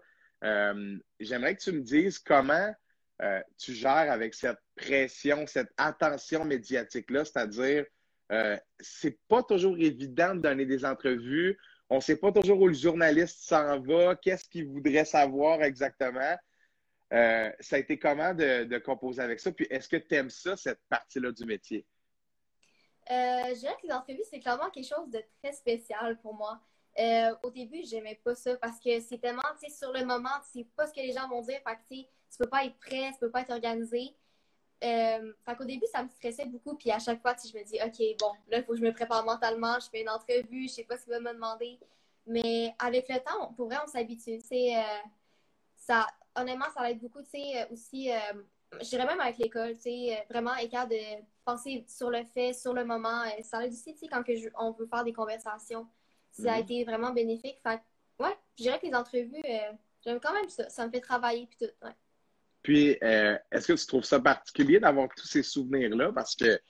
J'aimerais 1.20 1.57
que 1.57 1.62
tu 1.62 1.72
me 1.72 1.81
dises 1.81 2.18
comment 2.18 2.72
euh, 3.22 3.40
tu 3.57 3.72
gères 3.72 4.11
avec 4.11 4.35
cette 4.35 4.59
pression, 4.75 5.46
cette 5.46 5.70
attention 5.77 6.44
médiatique-là, 6.44 7.25
c'est-à-dire, 7.25 7.85
euh, 8.33 8.57
c'est 8.81 9.16
pas 9.29 9.44
toujours 9.44 9.77
évident 9.79 10.35
de 10.35 10.40
donner 10.40 10.66
des 10.66 10.85
entrevues. 10.85 11.57
On 11.88 11.96
ne 11.96 12.01
sait 12.01 12.16
pas 12.16 12.33
toujours 12.33 12.61
où 12.61 12.66
le 12.66 12.75
journaliste 12.75 13.38
s'en 13.42 13.79
va, 13.81 14.16
qu'est-ce 14.16 14.48
qu'il 14.48 14.66
voudrait 14.66 15.05
savoir 15.05 15.62
exactement? 15.62 16.37
Euh, 17.12 17.51
ça 17.61 17.77
a 17.77 17.79
été 17.79 17.98
comment 17.98 18.35
de, 18.35 18.79
composer 18.79 19.22
avec 19.22 19.40
ça? 19.40 19.53
Puis 19.53 19.66
est-ce 19.70 19.88
que 19.88 19.96
tu 19.96 20.14
aimes 20.14 20.31
ça, 20.31 20.57
cette 20.57 20.81
partie-là 20.88 21.33
du 21.33 21.44
métier? 21.44 21.87
je 23.09 23.59
dirais 23.59 23.77
que 23.83 23.87
les 23.87 23.92
entrevues, 23.92 24.22
c'est 24.31 24.38
clairement 24.38 24.70
quelque 24.70 24.88
chose 24.88 25.11
de 25.11 25.22
très 25.42 25.53
spécial 25.53 26.18
pour 26.20 26.35
moi. 26.35 26.59
au 27.42 27.51
début, 27.51 27.83
j'aimais 27.85 28.18
pas 28.25 28.35
ça 28.35 28.57
parce 28.57 28.81
que 28.81 29.01
c'est 29.01 29.18
tellement, 29.18 29.42
tu 29.61 29.68
sais, 29.68 29.77
sur 29.77 29.92
le 29.92 30.05
moment, 30.07 30.31
tu 30.46 30.61
sais 30.61 30.66
pas 30.77 30.87
ce 30.87 30.94
que 30.94 31.01
les 31.01 31.12
gens 31.12 31.29
vont 31.29 31.42
dire. 31.42 31.61
Fait 31.66 31.77
que, 31.77 32.09
tu 32.33 32.38
peux 32.38 32.48
pas 32.48 32.64
être 32.64 32.79
prêt, 32.79 33.11
tu 33.12 33.18
peux 33.18 33.31
pas 33.31 33.42
être 33.42 33.53
organisé. 33.53 34.14
Euh, 34.83 35.33
fait 35.44 35.57
qu'au 35.57 35.64
début, 35.64 35.87
ça 35.92 36.03
me 36.03 36.09
stressait 36.09 36.46
beaucoup. 36.46 36.75
Puis 36.77 36.90
à 36.90 36.98
chaque 36.98 37.20
fois, 37.20 37.35
je 37.37 37.57
me 37.57 37.64
dis, 37.64 37.79
OK, 37.85 38.18
bon, 38.18 38.33
là, 38.48 38.59
il 38.59 38.64
faut 38.64 38.72
que 38.72 38.79
je 38.79 38.85
me 38.85 38.92
prépare 38.92 39.25
mentalement. 39.25 39.79
Je 39.79 39.88
fais 39.88 40.03
une 40.03 40.09
entrevue, 40.09 40.68
je 40.68 40.75
sais 40.75 40.85
pas 40.85 40.96
ce 40.96 41.05
qu'il 41.05 41.12
va 41.12 41.20
me 41.20 41.33
demander. 41.33 41.79
Mais 42.27 42.75
avec 42.79 43.09
le 43.09 43.18
temps, 43.18 43.53
pour 43.55 43.66
vrai, 43.66 43.77
on 43.85 43.87
s'habitue. 43.87 44.40
Euh, 44.53 44.83
ça, 45.77 46.07
honnêtement, 46.37 46.66
ça 46.75 46.90
être 46.90 47.01
beaucoup, 47.01 47.23
tu 47.23 47.31
sais, 47.31 47.68
aussi, 47.71 48.11
euh, 48.11 48.42
je 48.81 48.88
dirais 48.88 49.07
même 49.07 49.21
avec 49.21 49.38
l'école, 49.38 49.75
tu 49.75 49.83
sais, 49.83 50.16
euh, 50.16 50.23
vraiment 50.31 50.55
écart 50.57 50.88
de 50.88 50.97
penser 51.45 51.85
sur 51.88 52.11
le 52.11 52.25
fait, 52.25 52.53
sur 52.53 52.73
le 52.73 52.85
moment. 52.85 53.25
ça 53.42 53.64
aide 53.64 53.73
aussi, 53.73 53.95
tu 53.95 54.01
sais, 54.01 54.09
quand 54.09 54.23
que 54.23 54.33
on 54.59 54.73
veut 54.73 54.87
faire 54.87 55.05
des 55.05 55.12
conversations. 55.12 55.87
Ça 56.31 56.55
a 56.55 56.57
mhm. 56.57 56.62
été 56.62 56.85
vraiment 56.85 57.12
bénéfique. 57.12 57.59
Fait 57.62 57.81
ouais, 58.18 58.37
je 58.59 58.62
dirais 58.62 58.79
que 58.79 58.87
les 58.87 58.95
entrevues, 58.95 59.42
j'aime 60.05 60.21
quand 60.21 60.33
même 60.33 60.49
ça. 60.49 60.68
Ça 60.71 60.87
me 60.87 60.90
fait 60.90 61.01
travailler, 61.01 61.47
puis 61.47 61.66
tout, 61.66 61.87
ouais. 61.87 61.92
Puis, 62.62 62.97
euh, 63.03 63.37
est-ce 63.51 63.66
que 63.66 63.73
tu 63.73 63.87
trouves 63.87 64.05
ça 64.05 64.21
particulier 64.21 64.79
d'avoir 64.79 65.09
tous 65.16 65.27
ces 65.27 65.42
souvenirs-là? 65.42 66.12
Parce 66.12 66.37
que 66.37 66.61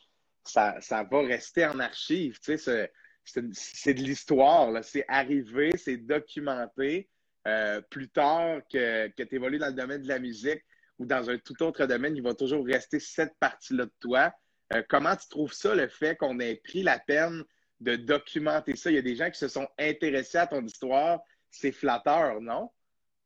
ça, 0.42 0.81
ça 0.81 1.05
va 1.05 1.20
rester 1.20 1.66
en 1.66 1.79
archive. 1.79 2.38
Tu 2.40 2.59
sais, 2.59 2.90
c'est 3.25 3.94
de 3.94 4.01
l'histoire. 4.01 4.83
C'est 4.83 5.05
arrivé, 5.07 5.70
c'est 5.77 5.98
documenté. 5.98 7.11
Euh, 7.48 7.81
plus 7.81 8.09
tard 8.09 8.61
que, 8.72 9.09
que 9.09 9.22
tu 9.24 9.35
évolues 9.35 9.59
dans 9.59 9.66
le 9.66 9.72
domaine 9.72 10.02
de 10.02 10.09
la 10.09 10.20
musique 10.20 10.62
ou 10.98 11.07
dans 11.07 11.28
un 11.28 11.38
tout 11.38 11.61
autre 11.62 11.87
domaine, 11.87 12.16
il 12.16 12.22
va 12.22 12.35
toujours 12.35 12.64
rester 12.64 13.00
cette 13.00 13.35
partie-là 13.40 13.87
de 13.87 13.92
toi. 13.98 14.33
Euh, 14.72 14.83
comment 14.88 15.16
tu 15.16 15.28
trouves 15.28 15.52
ça, 15.52 15.74
le 15.74 15.88
fait 15.88 16.16
qu'on 16.16 16.38
ait 16.38 16.57
pris 16.57 16.83
la 16.85 17.00
peine 17.00 17.42
de 17.81 17.96
documenter 17.96 18.76
ça? 18.76 18.90
Il 18.90 18.94
y 18.94 18.98
a 18.98 19.02
des 19.02 19.16
gens 19.16 19.28
qui 19.28 19.38
se 19.38 19.48
sont 19.48 19.68
intéressés 19.78 20.38
à 20.38 20.46
ton 20.46 20.64
histoire. 20.64 21.20
C'est 21.50 21.72
flatteur, 21.72 22.40
non? 22.40 22.70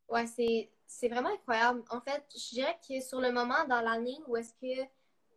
Ouais, 0.09 0.27
c'est 0.27 1.09
vraiment 1.09 1.35
incroyable. 1.35 1.83
En 1.91 2.01
fait, 2.01 2.25
je 2.35 2.55
dirais 2.55 2.79
que 2.89 3.01
sur 3.01 3.21
le 3.21 3.31
moment 3.33 3.65
dans 3.69 3.83
l'année 3.83 4.17
où 4.27 4.37
est-ce 4.37 4.55
que 4.55 4.89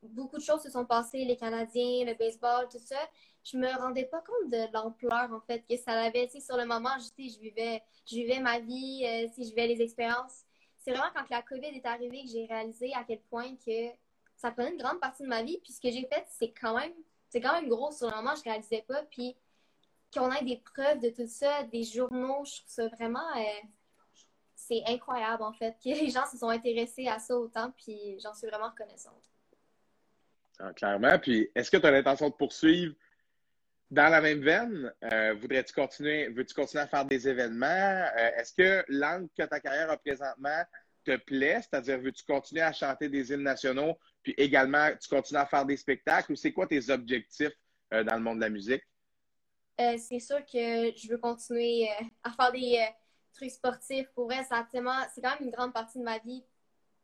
beaucoup 0.04 0.38
de 0.38 0.44
choses 0.44 0.62
se 0.64 0.70
sont 0.70 0.86
passées, 0.86 1.26
les 1.26 1.36
Canadiens, 1.36 2.06
le 2.06 2.18
baseball, 2.18 2.68
tout 2.72 2.80
ça, 2.80 3.00
je 3.44 3.58
me 3.58 3.68
rendais 3.78 4.06
pas 4.06 4.22
compte 4.22 4.52
de 4.52 4.72
l'ampleur, 4.74 5.32
en 5.32 5.42
fait, 5.42 5.64
que 5.68 5.78
ça 5.78 5.92
avait. 5.94 6.28
Tu 6.28 6.42
sur 6.42 6.58
le 6.58 6.66
moment, 6.66 6.98
je, 7.00 7.24
je, 7.24 7.40
vivais, 7.40 7.82
je 8.06 8.16
vivais 8.16 8.40
ma 8.40 8.60
vie, 8.60 9.06
euh, 9.06 9.28
si 9.34 9.44
je 9.44 9.50
vivais 9.50 9.68
les 9.68 9.82
expériences. 9.82 10.44
C'est 10.78 10.92
vraiment 10.92 11.10
quand 11.14 11.30
la 11.30 11.42
COVID 11.42 11.68
est 11.68 11.86
arrivée 11.86 12.24
que 12.24 12.30
j'ai 12.30 12.46
réalisé 12.46 12.94
à 12.94 13.04
quel 13.04 13.20
point 13.22 13.56
que 13.66 13.90
ça 14.38 14.52
prenait 14.52 14.72
une 14.72 14.82
grande 14.82 15.00
partie 15.00 15.24
de 15.24 15.28
ma 15.28 15.44
vie. 15.44 15.60
Puis 15.64 15.74
ce 15.74 15.82
que 15.82 15.92
j'ai 15.92 16.06
fait, 16.06 16.26
c'est 16.30 16.52
quand 16.52 16.78
même 16.78 16.94
c'est 17.30 17.42
quand 17.42 17.54
même 17.54 17.70
gros. 17.70 17.92
Sur 17.92 18.10
le 18.10 18.16
moment, 18.16 18.36
je 18.36 18.44
réalisais 18.44 18.84
pas. 18.88 19.04
Puis 19.04 19.36
qu'on 20.14 20.32
ait 20.32 20.44
des 20.44 20.58
preuves 20.58 21.00
de 21.00 21.10
tout 21.10 21.28
ça, 21.28 21.64
des 21.64 21.84
journaux, 21.84 22.44
je 22.46 22.58
trouve 22.58 22.70
ça 22.70 22.88
vraiment. 22.88 23.28
Euh, 23.38 23.68
c'est 24.56 24.84
incroyable, 24.88 25.44
en 25.44 25.54
fait, 25.54 25.78
que 25.84 25.90
les 25.90 26.10
gens 26.10 26.26
se 26.26 26.38
sont 26.38 26.50
intéressés 26.50 27.08
à 27.08 27.20
ça 27.20 27.36
autant. 27.38 27.72
Puis 27.78 28.20
j'en 28.20 28.34
suis 28.34 28.48
vraiment 28.48 28.70
reconnaissante. 28.70 29.24
Ah, 30.60 30.74
clairement. 30.74 31.18
Puis 31.20 31.50
est-ce 31.56 31.72
que 31.72 31.78
tu 31.78 31.86
as 31.86 31.92
l'intention 31.92 32.30
de 32.30 32.34
poursuivre 32.34 32.94
dans 33.92 34.10
la 34.10 34.22
même 34.22 34.42
veine? 34.42 34.94
Euh, 35.12 35.34
voudrais-tu 35.40 35.74
continuer, 35.74 36.30
veux-tu 36.30 36.54
continuer 36.54 36.84
à 36.84 36.88
faire 36.88 37.06
des 37.06 37.28
événements? 37.28 37.66
Euh, 37.68 38.32
est-ce 38.38 38.54
que 38.54 38.86
l'angle 38.88 39.30
que 39.38 39.44
ta 39.44 39.60
carrière 39.60 39.90
a 39.90 39.98
présentement 39.98 40.64
te 41.06 41.16
plaît? 41.18 41.62
C'est-à-dire, 41.62 42.00
veux-tu 42.00 42.24
continuer 42.24 42.62
à 42.62 42.72
chanter 42.72 43.10
des 43.10 43.32
hymnes 43.32 43.44
nationaux 43.44 43.98
puis 44.22 44.34
également, 44.38 44.90
tu 45.02 45.08
continues 45.10 45.40
à 45.40 45.46
faire 45.46 45.66
des 45.66 45.78
spectacles 45.78 46.34
ou 46.34 46.36
c'est 46.36 46.52
quoi 46.52 46.68
tes 46.68 46.90
objectifs 46.90 47.54
euh, 47.94 48.04
dans 48.04 48.16
le 48.16 48.22
monde 48.22 48.38
de 48.38 48.42
la 48.42 48.50
musique? 48.50 48.84
C'est 49.78 50.20
sûr 50.20 50.40
que 50.46 50.94
je 50.98 51.08
veux 51.10 51.18
continuer 51.18 51.88
à 52.22 52.32
faire 52.32 52.52
des 52.52 52.86
trucs 53.34 53.52
sportifs. 53.52 54.10
Pour 54.14 54.26
vrai, 54.26 54.44
c'est 54.44 55.22
quand 55.22 55.30
même 55.30 55.48
une 55.48 55.52
grande 55.52 55.72
partie 55.72 56.00
de 56.00 56.04
ma 56.04 56.18
vie. 56.18 56.44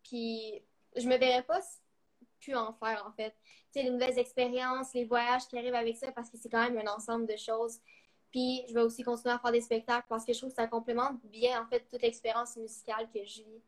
Puis 0.03 0.61
je 0.97 1.07
me 1.07 1.17
verrais 1.17 1.43
pas 1.43 1.61
plus 2.39 2.55
en 2.55 2.73
faire, 2.73 3.05
en 3.07 3.11
fait. 3.13 3.33
Tu 3.73 3.79
sais, 3.79 3.83
les 3.83 3.89
nouvelles 3.89 4.17
expériences, 4.19 4.93
les 4.93 5.05
voyages 5.05 5.47
qui 5.47 5.57
arrivent 5.57 5.75
avec 5.75 5.97
ça, 5.97 6.11
parce 6.11 6.29
que 6.29 6.37
c'est 6.37 6.49
quand 6.49 6.69
même 6.69 6.77
un 6.85 6.91
ensemble 6.91 7.27
de 7.27 7.35
choses. 7.35 7.79
Puis 8.31 8.63
je 8.67 8.73
vais 8.73 8.81
aussi 8.81 9.03
continuer 9.03 9.33
à 9.33 9.39
faire 9.39 9.51
des 9.51 9.61
spectacles 9.61 10.07
parce 10.09 10.25
que 10.25 10.33
je 10.33 10.39
trouve 10.39 10.49
que 10.49 10.55
ça 10.55 10.67
complémente 10.67 11.19
bien, 11.25 11.61
en 11.61 11.65
fait, 11.67 11.85
toute 11.89 12.01
l'expérience 12.01 12.57
musicale 12.57 13.07
que 13.13 13.23
je 13.23 13.43
vis. 13.43 13.63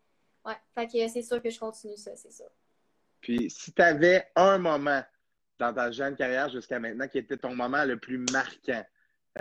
Ouais, 0.45 0.57
fait 0.75 0.87
que 0.87 1.07
c'est 1.07 1.21
sûr 1.21 1.41
que 1.41 1.49
je 1.49 1.59
continue 1.59 1.97
ça, 1.97 2.15
c'est 2.15 2.31
ça. 2.31 2.45
Puis, 3.21 3.49
si 3.49 3.73
tu 3.73 3.81
avais 3.81 4.29
un 4.35 4.57
moment 4.57 5.01
dans 5.57 5.73
ta 5.73 5.91
jeune 5.91 6.15
carrière 6.15 6.49
jusqu'à 6.49 6.79
maintenant 6.79 7.07
qui 7.07 7.17
était 7.17 7.37
ton 7.37 7.55
moment 7.55 7.83
le 7.83 7.97
plus 7.97 8.19
marquant, 8.31 8.83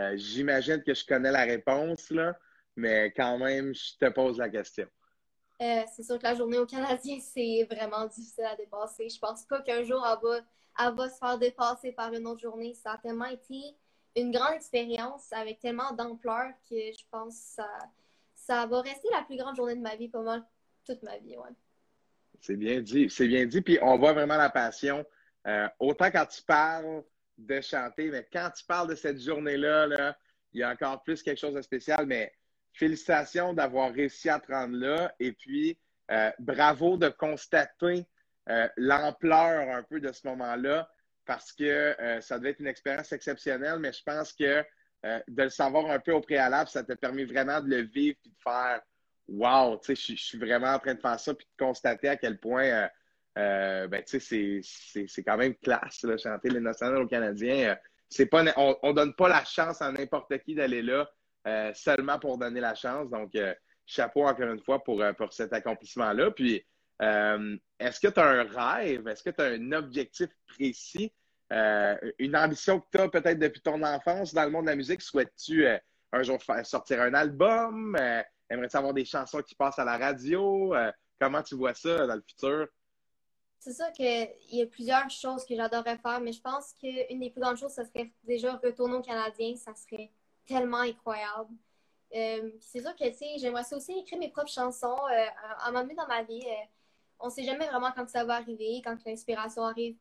euh, 0.00 0.16
j'imagine 0.16 0.82
que 0.82 0.94
je 0.94 1.04
connais 1.04 1.32
la 1.32 1.44
réponse, 1.44 2.10
là, 2.10 2.38
mais 2.76 3.12
quand 3.16 3.38
même, 3.38 3.74
je 3.74 3.96
te 3.98 4.10
pose 4.10 4.38
la 4.38 4.48
question. 4.48 4.86
Euh, 5.62 5.82
c'est 5.94 6.02
sûr 6.02 6.18
que 6.18 6.24
la 6.24 6.34
journée 6.34 6.58
au 6.58 6.66
Canadien, 6.66 7.18
c'est 7.34 7.66
vraiment 7.70 8.06
difficile 8.06 8.44
à 8.44 8.56
dépasser. 8.56 9.08
Je 9.08 9.18
pense 9.18 9.44
pas 9.44 9.62
qu'un 9.62 9.82
jour, 9.82 10.04
elle 10.78 10.94
va, 10.94 11.08
se 11.08 11.18
faire 11.18 11.38
dépasser 11.38 11.92
par 11.92 12.12
une 12.12 12.26
autre 12.26 12.40
journée. 12.40 12.74
Ça 12.74 12.92
a 12.92 12.98
tellement 12.98 13.26
été 13.26 13.76
une 14.16 14.30
grande 14.30 14.54
expérience 14.54 15.32
avec 15.32 15.60
tellement 15.60 15.92
d'ampleur 15.92 16.52
que 16.68 16.76
je 16.76 17.04
pense 17.10 17.34
que 17.34 17.62
ça, 17.62 17.68
ça 18.34 18.66
va 18.66 18.80
rester 18.80 19.08
la 19.12 19.22
plus 19.22 19.36
grande 19.36 19.56
journée 19.56 19.76
de 19.76 19.80
ma 19.80 19.96
vie, 19.96 20.08
pour 20.08 20.22
moi, 20.22 20.44
toute 20.84 21.02
ma 21.02 21.18
vie. 21.18 21.36
Ouais. 21.36 21.50
C'est 22.40 22.56
bien 22.56 22.80
dit. 22.80 23.08
C'est 23.10 23.28
bien 23.28 23.46
dit. 23.46 23.60
Puis 23.60 23.78
on 23.82 23.98
voit 23.98 24.12
vraiment 24.12 24.36
la 24.36 24.50
passion. 24.50 25.04
Euh, 25.46 25.68
autant 25.78 26.10
quand 26.10 26.26
tu 26.26 26.42
parles 26.42 27.02
de 27.38 27.60
chanter, 27.60 28.10
mais 28.10 28.26
quand 28.32 28.50
tu 28.56 28.64
parles 28.64 28.88
de 28.88 28.94
cette 28.94 29.20
journée-là, 29.20 29.86
là, 29.86 30.18
il 30.52 30.60
y 30.60 30.62
a 30.62 30.70
encore 30.70 31.02
plus 31.02 31.22
quelque 31.22 31.38
chose 31.38 31.54
de 31.54 31.62
spécial. 31.62 32.06
Mais 32.06 32.32
félicitations 32.78 33.52
d'avoir 33.52 33.92
réussi 33.92 34.28
à 34.28 34.38
te 34.38 34.52
rendre 34.52 34.76
là. 34.76 35.14
Et 35.18 35.32
puis, 35.32 35.78
euh, 36.10 36.30
bravo 36.38 36.96
de 36.96 37.08
constater 37.08 38.06
euh, 38.48 38.68
l'ampleur 38.76 39.74
un 39.74 39.82
peu 39.82 40.00
de 40.00 40.12
ce 40.12 40.26
moment-là 40.28 40.88
parce 41.24 41.52
que 41.52 41.96
ça 42.20 42.38
devait 42.38 42.50
être 42.50 42.60
une 42.60 42.68
expérience 42.68 43.10
exceptionnelle, 43.10 43.80
mais 43.80 43.92
je 43.92 44.00
pense 44.04 44.32
que 44.32 44.64
de 45.02 45.42
le 45.42 45.48
savoir 45.48 45.90
un 45.90 45.98
peu 45.98 46.12
au 46.12 46.20
préalable, 46.20 46.70
ça 46.70 46.84
t'a 46.84 46.94
permis 46.94 47.24
vraiment 47.24 47.60
de 47.60 47.68
le 47.68 47.82
vivre 47.82 48.16
et 48.24 48.28
de 48.28 48.34
faire 48.44 48.80
wow, 49.28 49.78
tu 49.78 49.96
sais, 49.96 50.14
je 50.16 50.22
suis 50.22 50.38
vraiment 50.38 50.68
en 50.68 50.78
train 50.78 50.94
de 50.94 51.00
faire 51.00 51.18
ça 51.18 51.34
puis 51.34 51.46
de 51.46 51.64
constater 51.64 52.08
à 52.08 52.16
quel 52.16 52.38
point, 52.38 52.64
euh, 52.64 52.88
euh, 53.38 53.88
ben, 53.88 54.02
tu 54.04 54.20
sais, 54.20 54.60
c'est 54.62 55.22
quand 55.22 55.36
même 55.36 55.54
classe, 55.56 56.02
là, 56.02 56.16
chanter 56.16 56.48
les 56.50 56.60
nationales 56.60 57.02
aux 57.02 57.08
Canadiens. 57.08 57.70
Euh, 57.70 57.74
c'est 58.08 58.26
pas, 58.26 58.44
on, 58.56 58.76
on 58.82 58.92
donne 58.92 59.14
pas 59.14 59.28
la 59.28 59.44
chance 59.44 59.82
à 59.82 59.90
n'importe 59.90 60.38
qui 60.38 60.54
d'aller 60.54 60.82
là 60.82 61.10
seulement 61.74 62.18
pour 62.18 62.38
donner 62.38 62.60
la 62.60 62.74
chance. 62.74 63.08
Donc, 63.10 63.32
chapeau 63.86 64.26
encore 64.26 64.48
une 64.48 64.62
fois 64.62 64.82
pour, 64.82 65.02
pour 65.16 65.32
cet 65.32 65.52
accomplissement-là. 65.52 66.30
Puis, 66.32 66.64
est-ce 67.00 68.00
que 68.00 68.08
tu 68.08 68.20
as 68.20 68.26
un 68.26 68.44
rêve? 68.44 69.06
Est-ce 69.08 69.22
que 69.22 69.30
tu 69.30 69.42
as 69.42 69.46
un 69.46 69.72
objectif 69.72 70.28
précis? 70.46 71.12
une 72.18 72.36
ambition 72.36 72.80
que 72.80 72.86
tu 72.92 72.98
as 72.98 73.08
peut-être 73.08 73.38
depuis 73.38 73.60
ton 73.60 73.80
enfance 73.84 74.34
dans 74.34 74.44
le 74.44 74.50
monde 74.50 74.64
de 74.64 74.70
la 74.70 74.76
musique? 74.76 75.00
Souhaites-tu 75.00 75.66
un 76.12 76.22
jour 76.22 76.38
sortir 76.64 77.00
un 77.02 77.14
album? 77.14 77.96
Aimerais-tu 78.48 78.76
avoir 78.76 78.94
des 78.94 79.04
chansons 79.04 79.42
qui 79.42 79.54
passent 79.54 79.78
à 79.78 79.84
la 79.84 79.98
radio? 79.98 80.74
Euh, 80.74 80.92
comment 81.20 81.42
tu 81.42 81.56
vois 81.56 81.74
ça 81.74 82.06
dans 82.06 82.14
le 82.14 82.22
futur? 82.22 82.68
C'est 83.58 83.72
ça 83.72 83.90
qu'il 83.90 84.30
y 84.50 84.62
a 84.62 84.66
plusieurs 84.66 85.10
choses 85.10 85.44
que 85.44 85.56
j'adorerais 85.56 85.98
faire, 85.98 86.20
mais 86.20 86.32
je 86.32 86.40
pense 86.40 86.72
qu'une 86.74 87.18
des 87.18 87.30
plus 87.30 87.40
grandes 87.40 87.56
choses, 87.56 87.74
ce 87.74 87.84
serait 87.84 88.12
déjà 88.22 88.54
retourner 88.56 88.94
au 88.94 89.02
Canadien. 89.02 89.56
Ça 89.56 89.74
serait 89.74 90.12
tellement 90.46 90.80
incroyable. 90.80 91.54
Euh, 92.14 92.50
c'est 92.60 92.80
sûr 92.80 92.94
que, 92.94 93.08
tu 93.08 93.16
sais, 93.16 93.38
j'aimerais 93.38 93.64
aussi 93.72 93.92
écrire 93.98 94.18
mes 94.18 94.30
propres 94.30 94.50
chansons. 94.50 94.96
Euh, 95.10 95.26
à 95.58 95.68
un 95.68 95.72
moment 95.72 95.82
donné 95.82 95.94
dans 95.94 96.06
ma 96.06 96.22
vie, 96.22 96.44
on 97.20 97.26
ne 97.26 97.30
sait 97.30 97.44
jamais 97.44 97.66
vraiment 97.66 97.92
quand 97.92 98.08
ça 98.08 98.24
va 98.24 98.36
arriver, 98.36 98.80
quand 98.84 98.96
l'inspiration 99.04 99.62
arrive. 99.62 99.96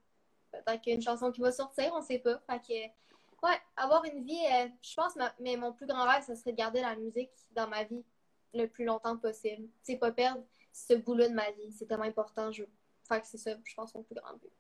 Peut-être 0.51 0.81
qu'il 0.81 0.91
y 0.91 0.93
a 0.93 0.97
une 0.97 1.03
chanson 1.03 1.31
qui 1.31 1.41
va 1.41 1.51
sortir, 1.51 1.91
on 1.93 1.99
ne 1.99 2.05
sait 2.05 2.19
pas. 2.19 2.39
Fait 2.49 2.59
que, 2.59 3.47
ouais, 3.47 3.59
avoir 3.75 4.05
une 4.05 4.23
vie, 4.23 4.43
je 4.81 4.95
pense, 4.95 5.13
mais 5.39 5.57
mon 5.57 5.73
plus 5.73 5.87
grand 5.87 6.05
rêve, 6.05 6.23
ce 6.25 6.35
serait 6.35 6.51
de 6.51 6.57
garder 6.57 6.81
la 6.81 6.95
musique 6.95 7.31
dans 7.51 7.67
ma 7.67 7.83
vie 7.83 8.03
le 8.53 8.67
plus 8.67 8.85
longtemps 8.85 9.17
possible. 9.17 9.67
C'est 9.83 9.97
pas 9.97 10.11
perdre 10.11 10.43
ce 10.71 10.93
bout-là 10.93 11.29
de 11.29 11.33
ma 11.33 11.49
vie. 11.51 11.71
C'est 11.71 11.85
tellement 11.85 12.05
important. 12.05 12.51
Je... 12.51 12.63
Fait 13.07 13.21
que 13.21 13.27
c'est 13.27 13.37
ça, 13.37 13.51
je 13.63 13.75
pense, 13.75 13.93
mon 13.93 14.03
plus 14.03 14.15
grand 14.15 14.33
but. 14.33 14.51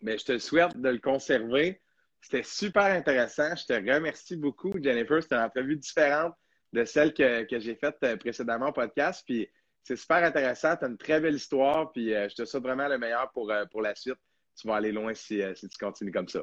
Mais 0.00 0.18
je 0.18 0.24
te 0.24 0.38
souhaite 0.38 0.76
de 0.76 0.88
le 0.88 0.98
conserver. 0.98 1.80
C'était 2.22 2.44
super 2.44 2.84
intéressant. 2.84 3.54
Je 3.56 3.66
te 3.66 3.72
remercie 3.72 4.36
beaucoup, 4.36 4.72
Jennifer. 4.80 5.20
C'était 5.22 5.34
une 5.34 5.42
entrevue 5.42 5.76
différente 5.76 6.34
de 6.72 6.84
celle 6.84 7.12
que, 7.12 7.46
j'ai 7.58 7.74
faite 7.74 7.96
euh, 8.04 8.16
précédemment 8.16 8.68
au 8.68 8.72
podcast. 8.72 9.24
Puis 9.26 9.48
c'est 9.82 9.96
super 9.96 10.18
intéressant. 10.18 10.76
Tu 10.76 10.84
as 10.84 10.88
une 10.88 10.96
très 10.96 11.20
belle 11.20 11.34
histoire. 11.34 11.90
Puis 11.92 12.14
euh, 12.14 12.28
je 12.28 12.36
te 12.36 12.44
souhaite 12.44 12.62
vraiment 12.62 12.86
le 12.86 12.96
meilleur 12.96 13.30
pour, 13.32 13.50
euh, 13.50 13.64
pour 13.66 13.82
la 13.82 13.94
suite. 13.96 14.18
Tu 14.56 14.68
vas 14.68 14.76
aller 14.76 14.92
loin 14.92 15.12
si, 15.14 15.42
si 15.56 15.68
tu 15.68 15.78
continues 15.78 16.12
comme 16.12 16.28
ça. 16.28 16.42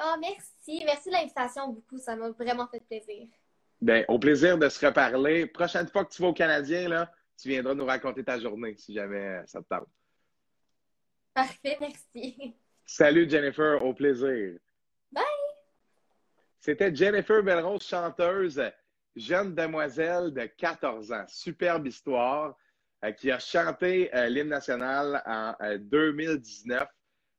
Oh, 0.00 0.14
merci. 0.20 0.82
Merci 0.84 1.08
de 1.08 1.14
l'invitation 1.14 1.68
beaucoup. 1.68 1.98
Ça 1.98 2.16
m'a 2.16 2.30
vraiment 2.30 2.66
fait 2.68 2.80
plaisir. 2.80 3.26
Ben, 3.80 4.04
au 4.08 4.18
plaisir 4.18 4.56
de 4.56 4.68
se 4.68 4.84
reparler. 4.84 5.46
Prochaine 5.46 5.88
fois 5.88 6.04
que 6.04 6.12
tu 6.12 6.22
vas 6.22 6.28
au 6.28 6.32
Canadien, 6.32 6.88
là, 6.88 7.12
tu 7.36 7.48
viendras 7.48 7.74
nous 7.74 7.84
raconter 7.84 8.24
ta 8.24 8.38
journée 8.38 8.76
si 8.76 8.94
jamais 8.94 9.42
ça 9.46 9.60
te 9.60 9.66
parle. 9.66 9.86
Parfait, 11.34 11.76
merci. 11.80 12.56
Salut 12.86 13.28
Jennifer, 13.28 13.84
au 13.84 13.92
plaisir. 13.92 14.58
C'était 16.60 16.94
Jennifer 16.94 17.42
Belrose, 17.42 17.82
chanteuse, 17.82 18.60
jeune 19.14 19.54
demoiselle 19.54 20.32
de 20.32 20.46
14 20.46 21.12
ans. 21.12 21.24
Superbe 21.28 21.86
histoire, 21.86 22.56
euh, 23.04 23.12
qui 23.12 23.30
a 23.30 23.38
chanté 23.38 24.12
euh, 24.14 24.28
l'hymne 24.28 24.48
national 24.48 25.22
en 25.24 25.54
2019 25.78 26.84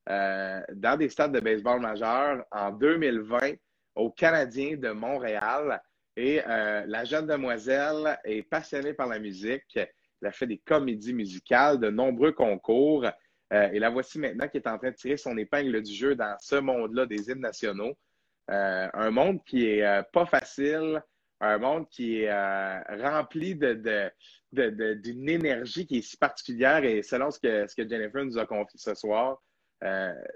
euh, 0.09 0.61
dans 0.73 0.97
des 0.97 1.09
stades 1.09 1.33
de 1.33 1.41
baseball 1.41 1.81
majeurs, 1.81 2.45
en 2.51 2.71
2020 2.71 3.55
au 3.95 4.09
Canadien 4.09 4.77
de 4.77 4.91
Montréal. 4.91 5.81
Et 6.15 6.41
la 6.45 7.05
jeune 7.05 7.27
demoiselle 7.27 8.19
est 8.25 8.43
passionnée 8.43 8.93
par 8.93 9.07
la 9.07 9.19
musique. 9.19 9.77
Elle 9.77 10.27
a 10.27 10.31
fait 10.33 10.47
des 10.47 10.57
comédies 10.57 11.13
musicales, 11.13 11.79
de 11.79 11.89
nombreux 11.89 12.33
concours. 12.33 13.05
Et 13.49 13.79
la 13.79 13.89
voici 13.89 14.19
maintenant 14.19 14.49
qui 14.49 14.57
est 14.57 14.67
en 14.67 14.77
train 14.77 14.91
de 14.91 14.95
tirer 14.95 15.15
son 15.15 15.37
épingle 15.37 15.81
du 15.81 15.93
jeu 15.93 16.15
dans 16.15 16.35
ce 16.41 16.55
monde-là 16.57 17.05
des 17.05 17.29
hymnes 17.29 17.39
nationaux. 17.39 17.95
Euh, 18.49 18.87
un 18.93 19.11
monde 19.11 19.43
qui 19.45 19.67
est 19.67 20.03
pas 20.11 20.25
facile, 20.25 21.03
un 21.39 21.57
monde 21.57 21.87
qui 21.89 22.21
est 22.23 22.31
rempli 23.01 23.55
de, 23.55 24.11
d'une 24.51 25.29
énergie 25.29 25.85
qui 25.85 25.99
est 25.99 26.01
si 26.01 26.17
particulière. 26.17 26.83
Et 26.83 27.03
selon 27.03 27.31
ce 27.31 27.39
que, 27.39 27.67
ce 27.67 27.75
que 27.75 27.87
Jennifer 27.87 28.25
nous 28.25 28.37
a 28.37 28.45
confié 28.45 28.79
ce 28.79 28.95
soir, 28.95 29.41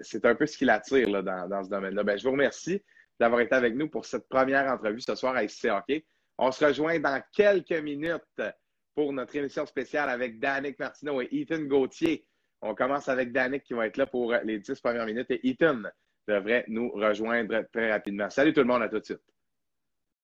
c'est 0.00 0.24
un 0.24 0.34
peu 0.34 0.46
ce 0.46 0.56
qui 0.56 0.64
l'attire 0.64 1.10
là, 1.10 1.22
dans, 1.22 1.48
dans, 1.48 1.64
ce 1.64 1.70
domaine-là. 1.70 2.04
Ben, 2.04 2.16
je 2.16 2.24
vous 2.24 2.32
remercie 2.32 2.82
d'avoir 3.18 3.40
été 3.40 3.54
avec 3.54 3.74
nous 3.74 3.88
pour 3.88 4.04
cette 4.06 4.28
première 4.28 4.70
entrevue 4.72 5.00
ce 5.00 5.14
soir 5.14 5.36
à 5.36 5.46
SC. 5.46 5.68
On 6.38 6.50
se 6.50 6.64
rejoint 6.64 6.98
dans 6.98 7.22
quelques 7.32 7.80
minutes 7.82 8.42
pour 8.94 9.12
notre 9.12 9.34
émission 9.36 9.66
spéciale 9.66 10.08
avec 10.08 10.38
Danick 10.38 10.78
Martineau 10.78 11.20
et 11.20 11.28
Ethan 11.32 11.62
Gauthier. 11.62 12.26
On 12.60 12.74
commence 12.74 13.08
avec 13.08 13.32
Danick 13.32 13.64
qui 13.64 13.74
va 13.74 13.86
être 13.86 13.96
là 13.96 14.06
pour 14.06 14.32
les 14.44 14.58
dix 14.58 14.80
premières 14.80 15.06
minutes. 15.06 15.30
Et 15.30 15.48
Ethan, 15.48 15.82
devrait 16.26 16.64
nous 16.68 16.90
rejoindre 16.90 17.64
très 17.72 17.90
rapidement. 17.90 18.30
Salut 18.30 18.52
tout 18.52 18.60
le 18.60 18.66
monde, 18.66 18.82
à 18.82 18.88
tout 18.88 18.98
de 18.98 19.04
suite. 19.04 19.33